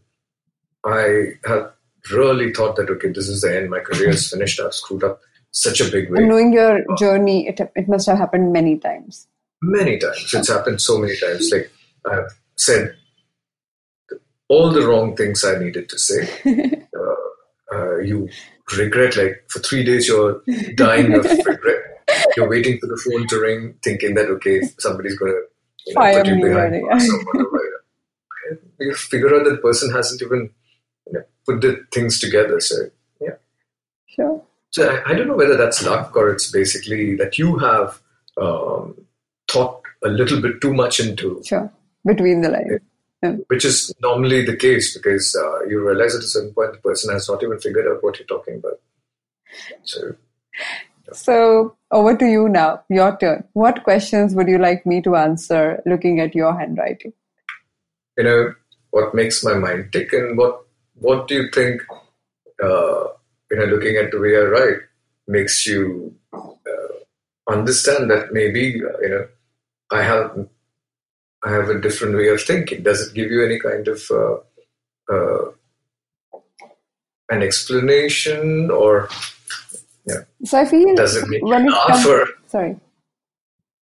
[0.85, 1.73] I have
[2.13, 3.71] really thought that okay, this is the end.
[3.71, 4.61] My career is finished.
[4.61, 5.21] I've screwed up
[5.51, 6.21] such a big way.
[6.21, 9.27] And knowing your journey, it, it must have happened many times.
[9.63, 10.33] many times.
[10.33, 11.51] It's happened so many times.
[11.51, 11.71] Like
[12.11, 12.95] I've said
[14.49, 16.29] all the wrong things I needed to say.
[16.97, 18.29] uh, uh, you
[18.77, 20.43] regret, like for three days, you're
[20.75, 22.05] dying of regret.
[22.37, 25.43] You're waiting for the phone to ring, thinking that okay, somebody's going to
[25.87, 27.51] you know, Fire put you behind bars or whatever.
[28.81, 30.51] You figure out that person hasn't even
[31.07, 32.61] you know, put the things together.
[32.61, 32.77] So
[33.21, 33.35] yeah.
[34.07, 34.43] Sure.
[34.71, 38.01] So I, I don't know whether that's luck or it's basically that you have
[38.41, 38.95] um,
[39.51, 41.71] thought a little bit too much into, Sure.
[42.07, 42.81] Between the lines.
[43.49, 47.13] Which is normally the case because uh, you realize at a certain point the person
[47.13, 48.81] has not even figured out what you're talking about.
[49.85, 50.15] So
[51.13, 52.83] So over to you now.
[52.89, 53.45] Your turn.
[53.55, 57.13] What questions would you like me to answer looking at your handwriting?
[58.19, 58.53] you know
[58.91, 60.65] what makes my mind tick and what
[60.95, 61.81] what do you think
[62.63, 63.05] uh,
[63.51, 64.81] you know looking at the way I write
[65.29, 66.93] makes you uh,
[67.49, 69.27] understand that maybe uh, you know
[69.93, 70.47] I have
[71.45, 72.83] have a different way of thinking.
[72.83, 74.37] Does it give you any kind of uh,
[75.13, 75.53] uh,
[77.31, 79.09] an explanation or
[80.45, 82.77] So I feel does it make when it comes, or sorry.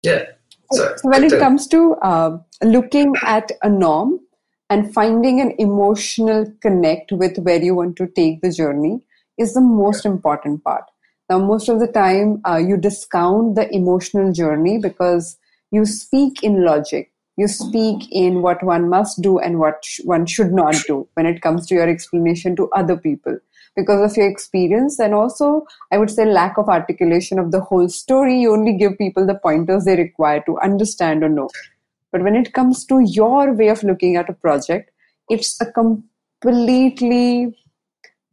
[0.02, 0.24] yeah?
[0.72, 4.20] So, so when it tell- comes to uh, looking at a norm
[4.68, 9.00] and finding an emotional connect with where you want to take the journey
[9.38, 10.84] is the most important part.
[11.28, 15.38] Now, most of the time, uh, you discount the emotional journey because
[15.70, 17.09] you speak in logic.
[17.40, 21.26] You speak in what one must do and what sh- one should not do when
[21.26, 23.38] it comes to your explanation to other people.
[23.76, 25.48] Because of your experience and also
[25.92, 29.36] i would say lack of articulation of the whole story you only give people the
[29.46, 31.48] pointers they require to understand or know.
[32.12, 34.90] But when it comes to your way of looking at a project
[35.36, 37.56] it's a completely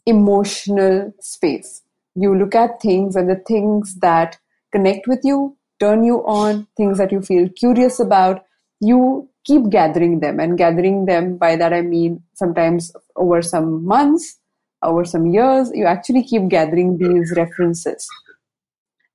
[0.05, 1.83] emotional space.
[2.15, 4.37] You look at things and the things that
[4.71, 8.43] connect with you turn you on things that you feel curious about
[8.79, 14.37] you keep gathering them and gathering them by that i mean sometimes over some months
[14.83, 18.07] over some years, you actually keep gathering these references.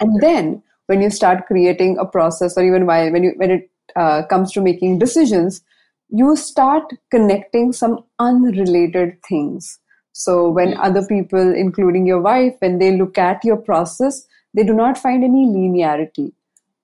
[0.01, 3.71] And then when you start creating a process, or even while when you when it
[3.95, 5.63] uh, comes to making decisions,
[6.09, 9.79] you start connecting some unrelated things.
[10.13, 14.75] So when other people, including your wife, when they look at your process, they do
[14.75, 16.33] not find any linearity.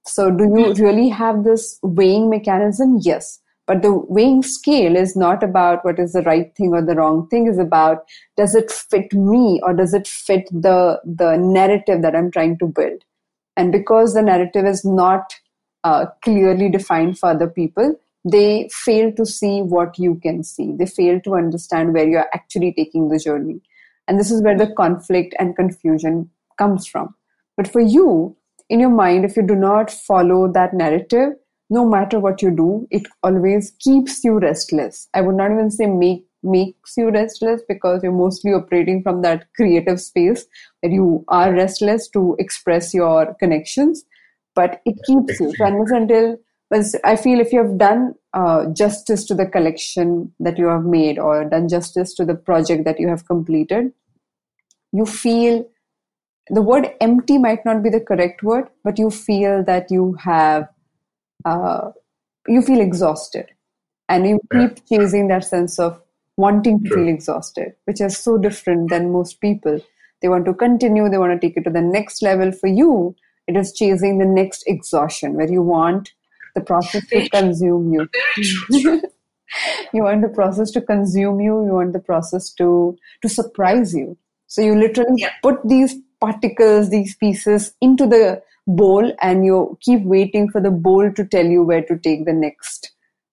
[0.08, 2.98] So do you really have this weighing mechanism?
[3.02, 3.40] Yes.
[3.66, 7.28] But the weighing scale is not about what is the right thing or the wrong
[7.28, 7.98] thing, is about
[8.36, 12.66] does it fit me or does it fit the the narrative that I'm trying to
[12.66, 13.04] build?
[13.58, 15.34] And because the narrative is not
[15.84, 17.94] uh, clearly defined for other people,
[18.24, 20.72] they fail to see what you can see.
[20.72, 23.60] They fail to understand where you're actually taking the journey.
[24.06, 27.14] And this is where the conflict and confusion comes from.
[27.58, 28.37] But for you,
[28.68, 31.32] in your mind, if you do not follow that narrative,
[31.70, 35.08] no matter what you do, it always keeps you restless.
[35.14, 39.46] I would not even say make makes you restless because you're mostly operating from that
[39.54, 40.46] creative space
[40.80, 44.04] where you are restless to express your connections,
[44.54, 45.52] but it keeps you.
[45.56, 46.36] So unless until
[47.04, 51.18] I feel if you have done uh, justice to the collection that you have made
[51.18, 53.92] or done justice to the project that you have completed,
[54.92, 55.66] you feel
[56.50, 60.68] the word empty might not be the correct word, but you feel that you have
[61.44, 61.90] uh,
[62.46, 63.46] you feel exhausted.
[64.08, 66.00] And you keep chasing that sense of
[66.36, 67.04] wanting to True.
[67.04, 69.80] feel exhausted which is so different than most people.
[70.22, 72.52] They want to continue they want to take it to the next level.
[72.52, 76.12] For you it is chasing the next exhaustion where you want
[76.54, 78.08] the process to consume you.
[79.92, 84.16] You want the process to consume you you want the process to to surprise you.
[84.46, 85.32] So you literally Yeah.
[85.42, 91.10] put these particles these pieces into the bowl and you keep waiting for the bowl
[91.12, 92.92] to tell you where to take the next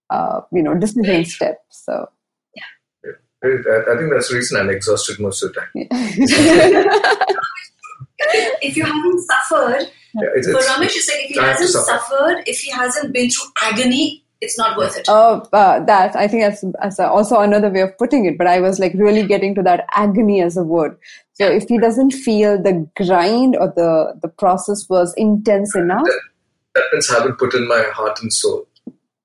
[0.10, 2.08] uh, you know decision step so
[3.44, 5.70] I, I think that's the reason I'm exhausted most of the time.
[8.62, 11.58] if you haven't suffered, Yeah, it's, For it's, Ramesh, it's like if he I have
[11.58, 12.00] to hasn't suffer.
[12.00, 15.06] suffered, if he hasn't been through agony, it's not worth it.
[15.08, 18.38] Oh, uh, that I think that's, that's also another way of putting it.
[18.38, 20.98] But I was like really getting to that agony as a word.
[21.34, 26.22] So if he doesn't feel the grind or the the process was intense enough, that,
[26.76, 28.68] that means I haven't put in my heart and soul.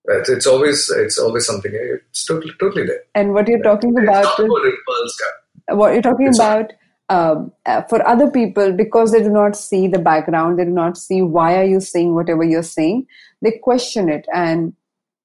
[0.06, 0.26] Right?
[0.28, 1.72] It's always it's always something.
[1.74, 3.02] It's totally totally there.
[3.14, 5.74] and what you're talking It's about, not about impulse, guy.
[5.74, 6.72] what you're talking It's- about
[7.10, 10.96] um, uh, for other people because they do not see the background, they do not
[10.96, 13.06] see why are you saying whatever you're saying.
[13.42, 14.74] They question it, and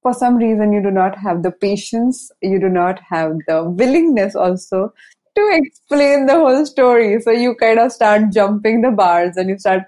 [0.06, 4.36] for some reason, you do not have the patience, you do not have the willingness
[4.36, 4.94] also
[5.36, 7.20] to explain the whole story.
[7.22, 9.82] So you kind of start jumping the bars and you start,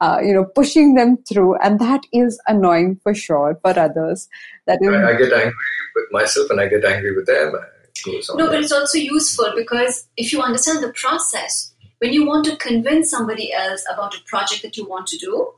[0.00, 4.28] uh, you know, pushing them through, and that is annoying for sure for others.
[4.68, 5.66] That is I, I get angry
[5.96, 7.48] with myself and I get angry with them.
[7.56, 7.64] and
[7.96, 8.36] It goes on.
[8.36, 12.56] No, but it's also useful because if you understand the process, when you want to
[12.58, 15.52] convince somebody else about a project that you want to do,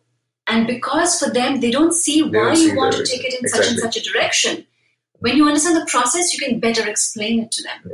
[0.49, 3.25] and because for them they don't see They why don't you want the- to take
[3.25, 4.67] it in such and such a direction,
[5.21, 7.93] when you understand the process, you can better explain it to them.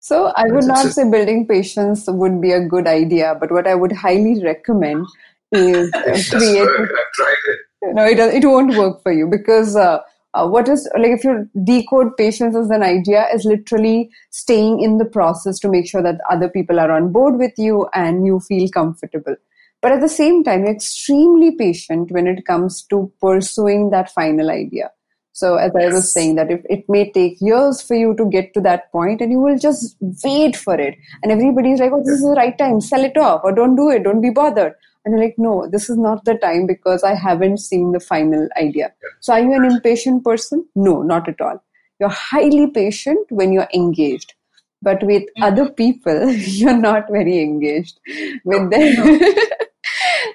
[0.00, 3.74] So I would not say building patience would be a good idea, but what I
[3.74, 5.06] would highly recommend
[5.52, 6.68] is It doesn't create.
[6.68, 7.94] I've tried it.
[7.94, 10.00] No, it does, it won't work for you because uh,
[10.34, 14.98] uh, what is like if you decode patience as an idea is literally staying in
[14.98, 18.38] the process to make sure that other people are on board with you and you
[18.40, 19.34] feel comfortable.
[19.82, 24.50] But at the same time, you're extremely patient when it comes to pursuing that final
[24.50, 24.90] idea.
[25.32, 28.52] So as I was saying that if it may take years for you to get
[28.54, 32.16] to that point and you will just wait for it and everybody's like, oh, this
[32.16, 34.74] is the right time, sell it off or don't do it, don't be bothered.
[35.04, 38.48] And you're like, no, this is not the time because I haven't seen the final
[38.60, 38.92] idea.
[39.20, 40.66] So are you an impatient person?
[40.74, 41.62] No, not at all.
[42.00, 44.34] You're highly patient when you're engaged.
[44.82, 45.42] But with hmm.
[45.42, 48.00] other people, you're not very engaged
[48.44, 48.94] with their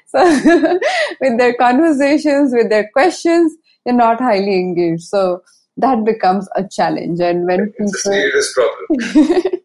[0.08, 0.24] so
[1.22, 3.54] with their conversations, with their questions,
[3.86, 5.04] you're not highly engaged.
[5.04, 5.44] So
[5.78, 7.20] that becomes a challenge.
[7.20, 9.62] And when It's a people serious problem.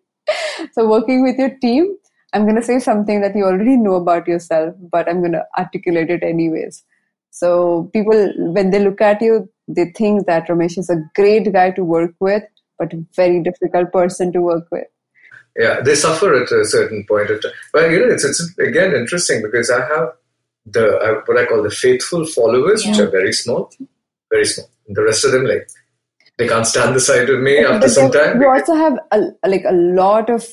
[0.73, 1.97] so working with your team
[2.33, 5.45] i'm going to say something that you already know about yourself but i'm going to
[5.59, 6.85] articulate it anyways
[7.31, 11.71] so people when they look at you they think that ramesh is a great guy
[11.71, 12.43] to work with
[12.81, 14.89] but a very difficult person to work with
[15.57, 17.53] Yeah, they suffer at a certain point of time.
[17.73, 20.07] But you know, it's, it's again interesting because I have
[20.77, 23.71] the uh, what I call the faithful followers, which are very small,
[24.31, 24.71] very small.
[24.87, 25.69] And the rest of them, like,
[26.39, 28.41] they can't stand the sight of me after but some time.
[28.41, 29.21] you also have a,
[29.55, 30.47] like a lot of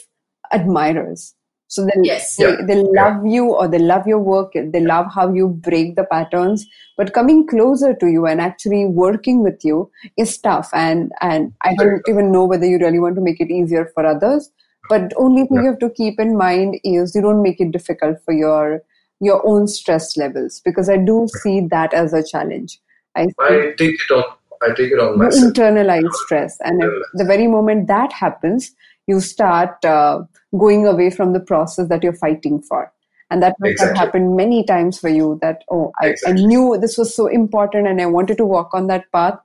[0.52, 1.34] admirers
[1.68, 2.36] so they, Yes.
[2.38, 2.62] they, Yeah.
[2.68, 6.66] they love you or they love your work they love how you break the patterns
[6.98, 11.74] but coming closer to you and actually working with you is tough and and i
[11.76, 14.50] don't even know whether you really want to make it easier for others
[14.90, 15.64] but only thing Yeah.
[15.64, 18.82] you have to keep in mind is you don't make it difficult for your
[19.20, 22.80] your own stress levels because i do see that as a challenge
[23.16, 24.24] i I take it on.
[24.66, 25.44] I take it on myself.
[25.54, 26.90] internalized stress and at
[27.22, 28.72] the very moment that happens
[29.08, 30.22] you start uh,
[30.58, 32.92] going away from the process that you're fighting for
[33.30, 36.98] and that must have happened many times for you that oh I, I knew this
[36.98, 39.38] was so important and i wanted to walk on that path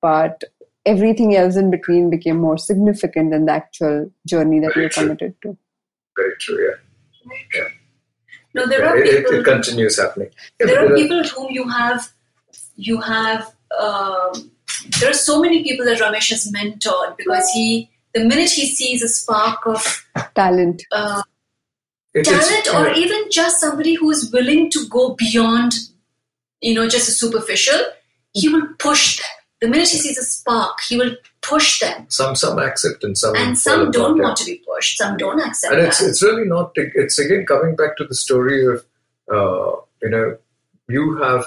[0.00, 0.44] but
[0.86, 5.02] everything else in between became more significant than the actual journey that Very you're true.
[5.04, 5.56] committed to
[6.16, 6.68] Very true.
[6.68, 7.32] Yeah.
[7.54, 7.68] yeah.
[8.54, 9.40] No, there are It, it, people.
[9.40, 10.28] it continues happening.
[10.60, 12.08] Yeah, there but are people whom you have
[12.76, 14.50] you have um,
[15.00, 19.02] there are so many people that ramesh has mentored because he the minute he sees
[19.02, 20.82] a spark of talent.
[20.92, 21.22] uh,
[22.14, 23.02] it- talent or yeah.
[23.02, 25.74] even just somebody who is willing to go beyond
[26.60, 27.80] you know just a superficial
[28.32, 29.26] he will push them.
[29.60, 32.06] The minute he sees a spark he will push them.
[32.08, 35.74] Some some accept and some and some don't want to be pushed some don't accept
[35.74, 36.08] and it's that.
[36.08, 38.84] it's really not it's again coming back to the story of
[39.32, 40.36] uh, you know
[40.88, 41.44] you have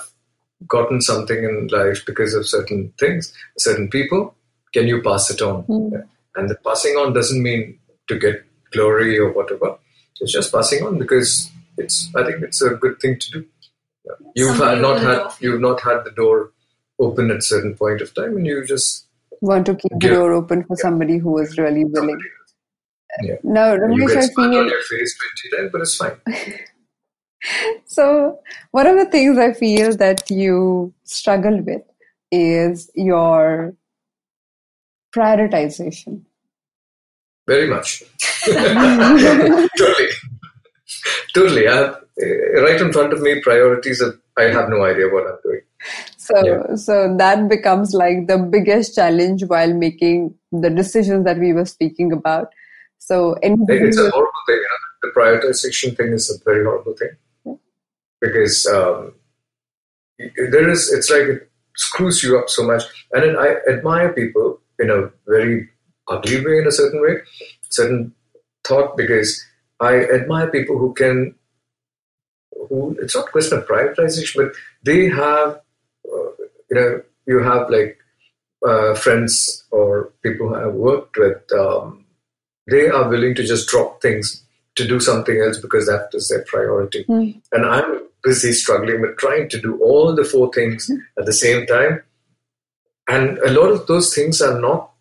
[0.67, 4.33] gotten something in life because of certain things certain people.
[4.73, 5.61] Can you pass it on?
[5.63, 5.95] Hmm.
[6.37, 9.77] And the passing on doesn't mean to get glory or whatever.
[10.19, 13.45] It's just passing on because it's i think it's a good thing to do.
[14.35, 16.51] You've Somebody had not had you've not had the door
[16.99, 19.05] open at certain point of time and you just
[19.41, 22.19] want to keep the door open for somebody who is really willing.
[23.21, 23.35] Yeah.
[23.43, 25.17] now you ramesh get i smile feel on your face
[25.51, 26.17] 20 times but it's fine.
[27.85, 28.39] So,
[28.71, 31.83] one of the things I feel that you struggle with
[32.31, 33.73] is your
[35.15, 36.21] prioritization.
[37.47, 38.03] Very much.
[38.45, 40.09] totally.
[41.33, 41.67] Totally.
[41.67, 44.03] I have, uh, right in front of me, priorities
[44.37, 45.61] I have no idea what I'm doing.
[46.17, 46.75] So, Yeah.
[46.75, 52.11] so that becomes like the biggest challenge while making the decisions that we were speaking
[52.11, 52.49] about.
[52.97, 54.57] So, It's a horrible thing.
[54.57, 54.77] You know?
[55.03, 57.57] The prioritization thing is a very horrible thing.
[58.19, 59.13] because um,
[60.17, 62.83] there is it's like it screws you up so much.
[63.13, 65.69] And then I admire people in a very
[66.07, 67.17] ugly way, in a certain way,
[67.69, 68.13] certain
[68.65, 69.43] thought, because
[69.79, 71.35] I admire people who can,
[72.69, 75.59] who it's not a question of privatization, but they have,
[76.05, 76.31] uh,
[76.69, 77.97] you know, you have like
[78.65, 82.05] uh, friends or people I have worked with, um,
[82.69, 84.43] they are willing to just drop things
[84.75, 87.03] to do something else because that is their priority.
[87.05, 87.41] Mm.
[87.51, 91.65] And I'm busy struggling with trying to do all the four things at the same
[91.65, 92.01] time.
[93.07, 94.91] And a lot of those things are not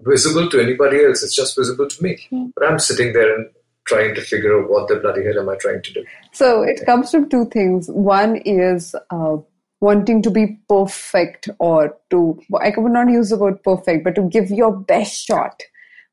[0.00, 1.22] visible to anybody else.
[1.22, 2.18] It's just visible to me.
[2.30, 2.52] Mm.
[2.54, 3.48] But I'm sitting there and
[3.86, 6.04] trying to figure out what the bloody hell am I trying to do.
[6.32, 7.88] So it comes from two things.
[7.88, 9.36] One is uh,
[9.80, 14.22] wanting to be perfect, or to, I would not use the word perfect, but to
[14.22, 15.62] give your best shot,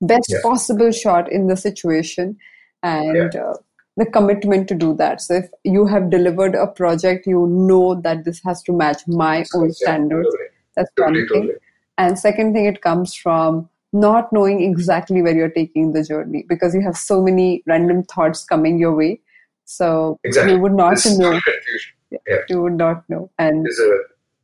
[0.02, 0.40] best Yeah.
[0.44, 2.38] possible shot in the situation,
[2.84, 3.56] and uh,
[3.98, 5.22] the commitment to do that.
[5.22, 9.46] So if you have delivered a project, you know that this has to match my
[9.56, 10.30] own standards.
[10.76, 11.42] That's one Totally, thing.
[11.42, 11.60] totally.
[11.98, 16.74] And second thing, it comes from not knowing exactly where you're taking the journey because
[16.74, 19.20] you have so many random thoughts coming your way.
[19.66, 20.54] So Exactly.
[20.54, 21.30] you would not This know.
[21.46, 21.94] confusion.
[22.12, 22.38] Yeah.
[22.50, 23.30] You would not know.
[23.40, 23.98] And There's a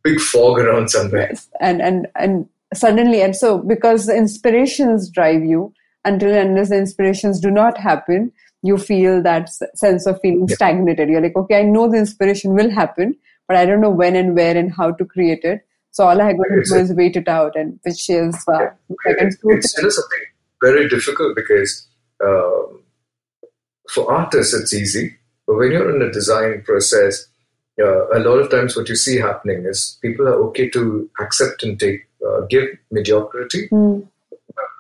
[0.04, 1.28] big fog around somewhere.
[1.30, 5.74] yes, and and and suddenly, and so because the inspirations drive you,
[6.06, 8.32] until and unless the inspirations do not happen,
[8.64, 10.56] you feel that sense of feeling Yeah.
[10.56, 11.10] stagnated.
[11.10, 13.16] You're like, okay, I know the inspiration will happen,
[13.48, 15.66] but I don't know when and where and how to create it.
[15.92, 18.68] So all I got to do a- is wait it out, and which is uh,
[19.08, 20.20] I can It's, you know, something
[20.62, 21.88] very difficult because
[22.24, 22.82] um,
[23.90, 25.16] for artists it's easy,
[25.48, 27.28] but when you're in the design process,
[27.82, 31.64] uh, a lot of times what you see happening is people are okay to accept
[31.64, 33.68] and take uh, give mediocrity.
[33.70, 34.08] Mm,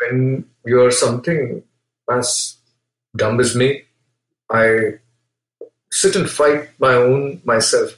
[0.01, 1.63] when you're something
[2.11, 2.55] as
[3.15, 3.83] dumb as me,
[4.51, 4.99] I
[5.91, 7.97] sit and fight my own myself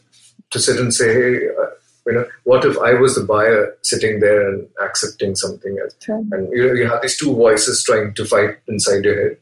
[0.51, 1.47] to sit and say, hey,
[2.07, 5.95] you know, uh, what if I was the buyer sitting there and accepting something else?
[5.99, 6.17] sure.
[6.31, 9.37] And you know, you have these two voices trying to fight inside your head.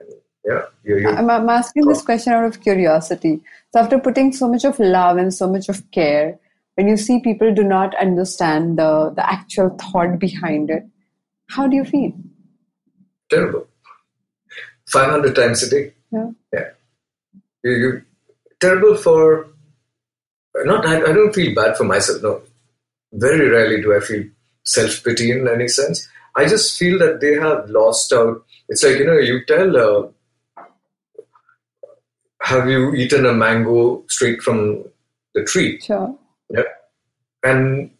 [0.00, 0.08] And
[0.44, 3.40] yeah, you, you, I'm, I'm asking this question out of curiosity.
[3.72, 6.38] So, after putting so much of love and so much of care,
[6.74, 10.84] when you see people do not understand the, the actual thought behind it,
[11.48, 12.12] how do you feel?
[13.30, 13.66] terrible.
[14.88, 15.92] 500 times a day.
[16.12, 16.30] Yeah.
[16.52, 16.68] Yeah.
[17.64, 18.02] You, you
[18.60, 19.48] terrible for
[20.64, 22.22] not I, I don't feel bad for myself.
[22.22, 22.42] No.
[23.12, 24.24] Very rarely do i feel
[24.64, 26.08] self-pity in any sense.
[26.34, 28.44] I just feel that they have lost out.
[28.68, 30.64] It's like you know you tell uh,
[32.42, 34.84] have you eaten a mango straight from
[35.34, 35.80] the tree?
[35.80, 36.14] Sure.
[36.50, 36.62] yeah
[37.42, 37.90] and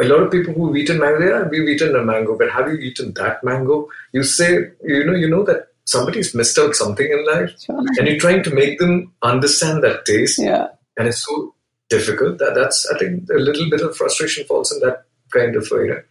[0.00, 2.74] a lot of people who've eaten mango yeah we've eaten a mango but have you
[2.74, 3.88] eaten that mango?
[4.12, 7.50] You say you know you know that somebody's missed out something in life.
[7.60, 7.78] Sure.
[7.78, 10.38] and you're trying to make them understand that taste.
[10.38, 10.68] Yeah.
[10.96, 11.54] and it's so
[11.88, 15.66] difficult that that's i think a little bit of frustration falls in that kind of
[15.70, 16.02] you know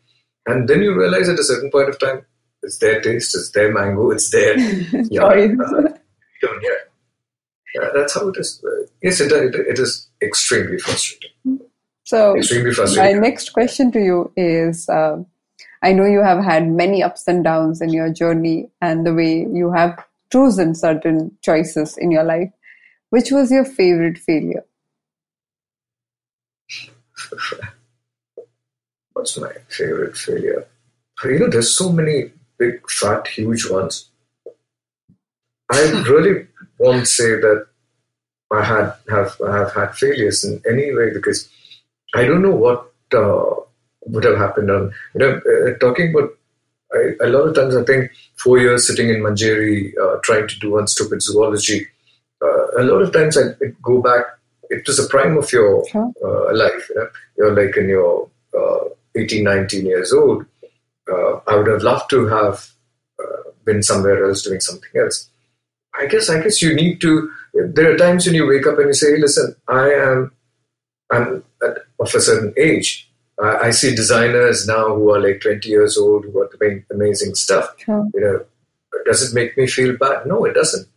[0.48, 2.26] and then you realize at a certain point of time
[2.64, 4.58] it's their taste it's their mango it's their
[5.10, 5.36] yeah, uh,
[6.42, 6.78] don't hear.
[7.76, 8.64] Yeah, that's how it is.
[9.02, 11.32] Yes, it, it, it is extremely frustrating.
[12.04, 13.20] So, Extremely frustrating.
[13.20, 15.18] my next question to you is uh,
[15.82, 19.48] I know you have had many ups and downs in your journey and the way
[19.52, 20.02] you have
[20.32, 22.50] chosen certain choices in your life.
[23.10, 24.64] Which was your favorite failure?
[29.14, 30.68] What's my favorite failure?
[31.24, 34.10] You know, there's so many big, fat, huge ones.
[35.72, 36.48] I really
[36.78, 37.68] won't say that
[38.52, 41.50] I had have have had failures in any way because
[42.14, 43.62] I don't know what uh,
[44.06, 44.70] would have happened.
[44.70, 46.30] On you know, uh, talking about
[46.94, 50.60] I, a lot of times, I think four years sitting in Manjeri uh, trying to
[50.60, 51.88] do one stupid zoology.
[52.42, 54.26] Uh, a lot of times, I I go back.
[54.70, 56.12] It was the prime of your Sure.
[56.24, 56.90] uh, life.
[56.90, 57.08] You know,
[57.38, 58.86] you're like in your uh,
[59.16, 60.46] 18, 19 years old.
[61.12, 62.68] Uh, I would have loved to have
[63.22, 65.30] uh, been somewhere else doing something else.
[65.98, 67.32] I guess I guess you need to.
[67.54, 70.32] There are times when you wake up and you say, "Listen, I am,
[71.10, 73.10] I'm at, of a certain age.
[73.42, 77.36] I, I see designers now who are like 20 years old who are doing amazing
[77.36, 77.74] stuff.
[77.78, 78.06] Sure.
[78.14, 78.46] You know,
[79.06, 80.26] does it make me feel bad?
[80.26, 80.88] No, it doesn't.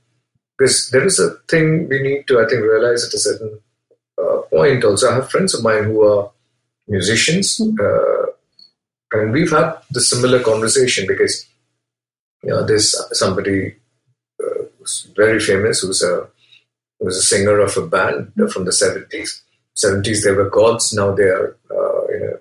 [0.58, 3.60] Because there is a thing we need to, I think, realize at a certain
[4.20, 4.84] uh, point.
[4.84, 6.30] Also, I have friends of mine who are
[6.88, 8.26] musicians, uh,
[9.12, 11.46] and we've had the similar conversation because
[12.42, 13.74] you know there's somebody
[14.42, 16.26] uh, who's very famous who's a
[16.98, 19.42] who's a singer of a band from the 70s
[19.76, 20.92] 70s they were gods.
[20.92, 22.38] Now they are uh, you know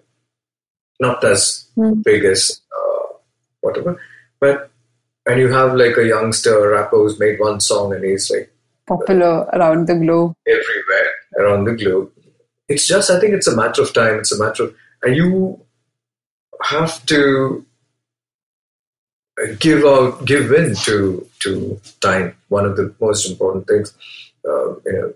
[1.00, 2.04] not as Mm.
[2.04, 3.14] big as uh,
[3.62, 4.02] whatever.
[4.40, 4.72] But
[5.28, 8.52] and you have like a youngster rapper who's made one song and he's like
[8.88, 10.34] Popular around the globe.
[10.48, 11.10] everywhere
[11.40, 12.10] around the globe.
[12.70, 14.20] It's just, I think it's a matter of time.
[14.20, 15.60] It's a matter of, and you
[16.64, 17.66] have to
[19.60, 22.36] give out, give in to to time.
[22.48, 23.94] One of the most important things.
[24.48, 25.14] Uh, you know,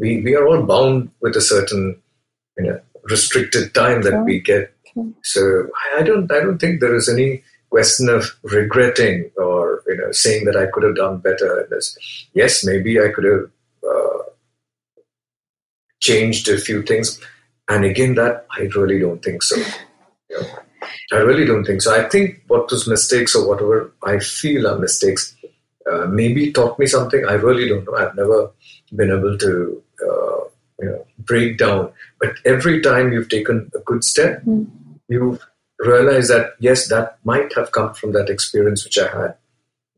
[0.00, 2.00] we we are all bound with a certain
[2.58, 4.72] you know restricted time that we get.
[5.22, 7.42] So I I don't I don't think there is any
[7.76, 11.66] question of regretting or you know saying that I could have done better.
[11.70, 11.86] this.
[12.32, 13.44] Yes, maybe I could have
[13.90, 14.22] uh,
[16.00, 17.20] changed a few things,
[17.68, 19.56] and again, that I really don't think so.
[20.28, 21.90] You know, I really don't think so.
[21.98, 25.36] I think what those mistakes or whatever I feel are mistakes
[25.88, 27.24] uh, maybe taught me something.
[27.24, 27.94] I really don't know.
[27.96, 28.50] I've never
[29.00, 30.40] been able to uh,
[30.80, 31.92] you know break down.
[32.18, 34.42] But every time you've taken a good step,
[35.08, 35.38] you
[35.78, 39.34] realize that yes, that might have come from that experience which I had.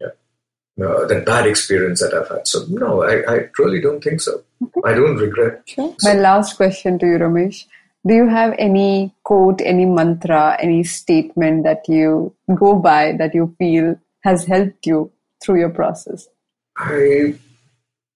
[0.01, 0.87] Yeah.
[0.87, 2.47] Uh, that bad experience that I've had.
[2.47, 4.43] So no, I, I really don't think so.
[4.85, 5.63] I don't regret.
[5.67, 5.95] Sure.
[6.03, 7.65] My last question to you, Ramesh.
[8.07, 13.55] Do you have any quote, any mantra, any statement that you go by that you
[13.59, 15.11] feel has helped you
[15.43, 16.29] through your process?
[16.77, 17.35] I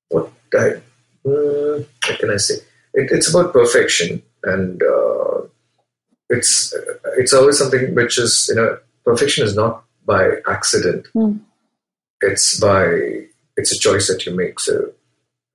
[0.09, 0.81] what I
[1.27, 2.55] mm, what can I say?
[2.95, 5.41] It, it's about perfection, and uh,
[6.33, 6.75] it's
[7.19, 11.07] it's always something which is you know perfection is not by accident.
[11.13, 11.37] Hmm.
[12.21, 12.85] It's by
[13.57, 14.59] it's a choice that you make.
[14.61, 14.93] So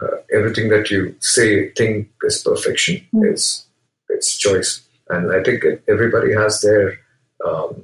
[0.02, 3.66] uh, everything that you say think is perfection is
[4.10, 7.00] it's choice, and I think everybody has their
[7.46, 7.84] um,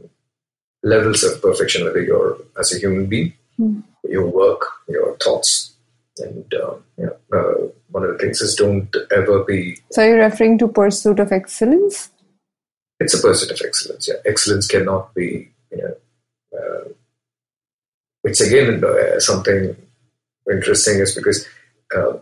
[0.84, 3.34] levels of perfection, whether you're as a human being
[4.04, 5.74] your work, your thoughts,
[6.20, 7.54] and um, yeah, uh,
[7.89, 9.78] one of the things is don't ever be.
[9.91, 12.10] So you're referring to pursuit of excellence?
[13.00, 14.08] It's a pursuit of excellence.
[14.08, 15.50] Yeah, excellence cannot be.
[15.72, 15.96] You know,
[16.58, 16.89] uh,
[18.24, 19.76] it's again uh, something
[20.52, 21.48] interesting is because
[21.96, 22.14] uh,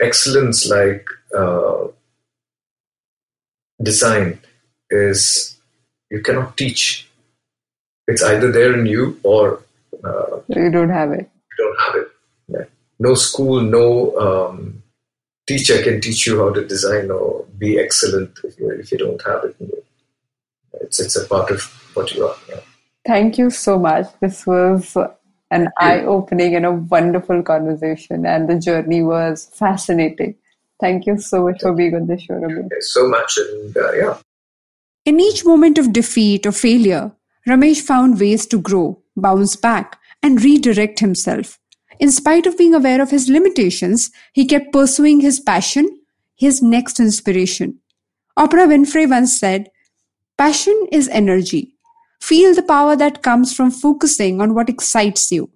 [0.00, 1.06] excellence, like
[1.36, 1.86] uh,
[3.82, 4.40] design,
[4.90, 5.56] is
[6.10, 7.08] you cannot teach.
[8.08, 9.62] It's either there in you or
[10.04, 11.28] uh, You don't have it.
[11.58, 12.08] you don't have it.
[12.48, 12.64] Yeah.
[12.98, 14.82] No school, no um,
[15.46, 19.20] teacher can teach you how to design or be excellent if you, if you don't
[19.26, 19.56] have it.
[19.60, 19.82] in you.
[20.80, 21.62] It's it's a part of
[21.94, 22.36] what you are.
[22.48, 22.60] Yeah.
[23.06, 24.06] Thank you so much.
[24.20, 24.96] This was
[25.50, 30.34] an eye opening and a wonderful conversation, and the journey was fascinating.
[30.80, 32.68] Thank you so much for being on the show, Ramesh.
[32.68, 34.18] There's so much, and uh, yeah,
[35.04, 37.12] In each moment of defeat or failure,
[37.48, 41.58] Ramesh found ways to grow, bounce back, and redirect himself.
[41.98, 45.88] In spite of being aware of his limitations, he kept pursuing his passion,
[46.34, 47.78] his next inspiration.
[48.38, 49.70] Oprah Winfrey once said,
[50.38, 51.72] Passion is energy.
[52.20, 55.50] Feel the power that comes from focusing on what excites you.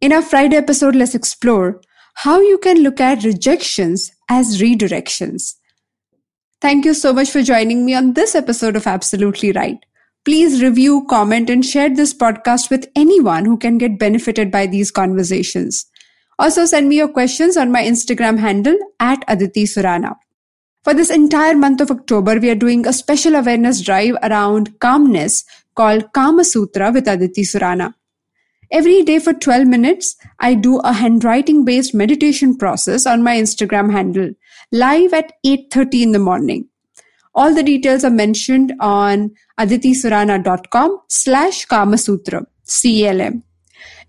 [0.00, 1.80] In our Friday episode, let's explore
[2.14, 5.54] how you can look at rejections as redirections.
[6.60, 9.86] Thank you so much for joining me on this episode of Absolutely Write.
[10.24, 14.90] Please review, comment, and share this podcast with anyone who can get benefited by these
[14.90, 15.86] conversations.
[16.40, 20.16] Also, send me your questions on my Instagram handle at Aditi Surana.
[20.84, 25.42] For this entire month of October, we are doing a special awareness drive around calmness
[25.74, 27.94] called Kama Sutra with Aditi Surana.
[28.70, 33.92] Every day for 12 minutes, I do a handwriting based meditation process on my Instagram
[33.92, 34.32] handle
[34.72, 36.68] live at 8:30 in the morning.
[37.34, 43.42] All the details are mentioned on aditisurana.com slash Kamasutra, CLM.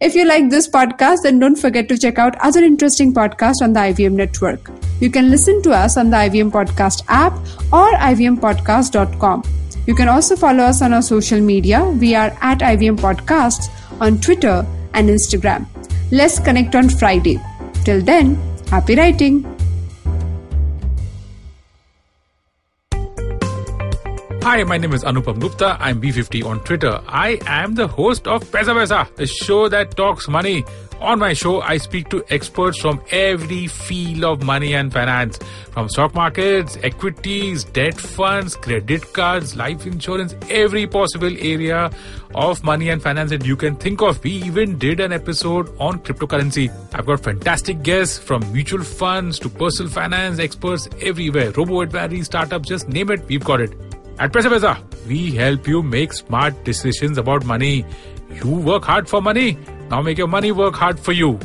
[0.02, 3.72] If you like this podcast, then don't forget to check out other interesting podcasts on
[3.72, 4.70] the IVM network.
[5.00, 7.34] You can listen to us on the IVM Podcast app
[7.72, 9.44] or ivmpodcast.com.
[9.88, 11.86] You can also follow us on our social media.
[11.86, 13.70] We are at IVM Podcasts
[14.02, 15.66] on Twitter and Instagram.
[16.12, 17.40] Let's connect on Friday.
[17.86, 18.36] Till then,
[18.70, 19.55] happy writing.
[24.46, 25.76] Hi, my name is Anupam Gupta.
[25.80, 27.02] I'm B50 on Twitter.
[27.08, 30.64] I am the host of Paisa Vaisa, the show that talks money.
[31.02, 35.40] On my show, I speak to experts from every field of money and finance,
[35.72, 41.90] from stock markets, equities, debt funds, credit cards, life insurance, every possible area
[42.36, 44.24] of money and finance that you can think of.
[44.24, 46.72] We even did an episode on cryptocurrency.
[46.94, 51.50] I've got fantastic guests from mutual funds to personal finance experts everywhere.
[51.50, 53.85] Robo advisory, startups, just name it, we've got it.
[54.18, 57.86] At Paisa Vaisa, we help you make smart decisions about money.
[58.44, 59.58] You work hard for money.
[59.90, 61.38] Now make your money work hard for you.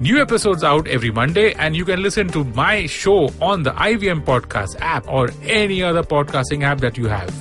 [0.00, 4.24] New episodes out every Monday, and you can listen to my show on the IVM
[4.24, 7.32] Podcast app or any other podcasting app that you have.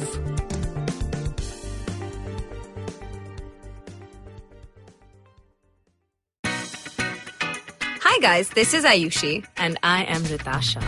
[6.45, 9.45] Hi guys, this is Ayushi.
[9.57, 10.83] And I am Ritasha.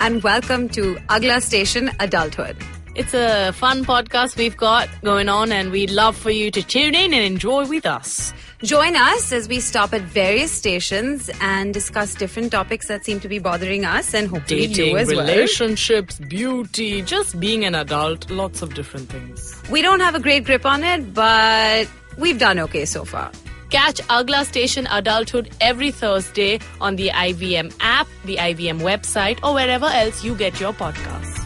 [0.00, 2.56] and welcome to Agla Station Adulthood.
[2.96, 6.94] It's a fun podcast we've got going on, and we'd love for you to tune
[6.94, 8.32] in and enjoy with us.
[8.62, 13.28] Join us as we stop at various stations and discuss different topics that seem to
[13.28, 15.26] be bothering us and hopefully Dating, you as well.
[15.26, 19.62] relationships, beauty, just being an adult, lots of different things.
[19.70, 21.86] We don't have a great grip on it, but
[22.16, 23.30] we've done okay so far.
[23.68, 29.84] Catch Agla Station Adulthood every Thursday on the IVM app, the IVM website, or wherever
[29.86, 31.45] else you get your podcasts.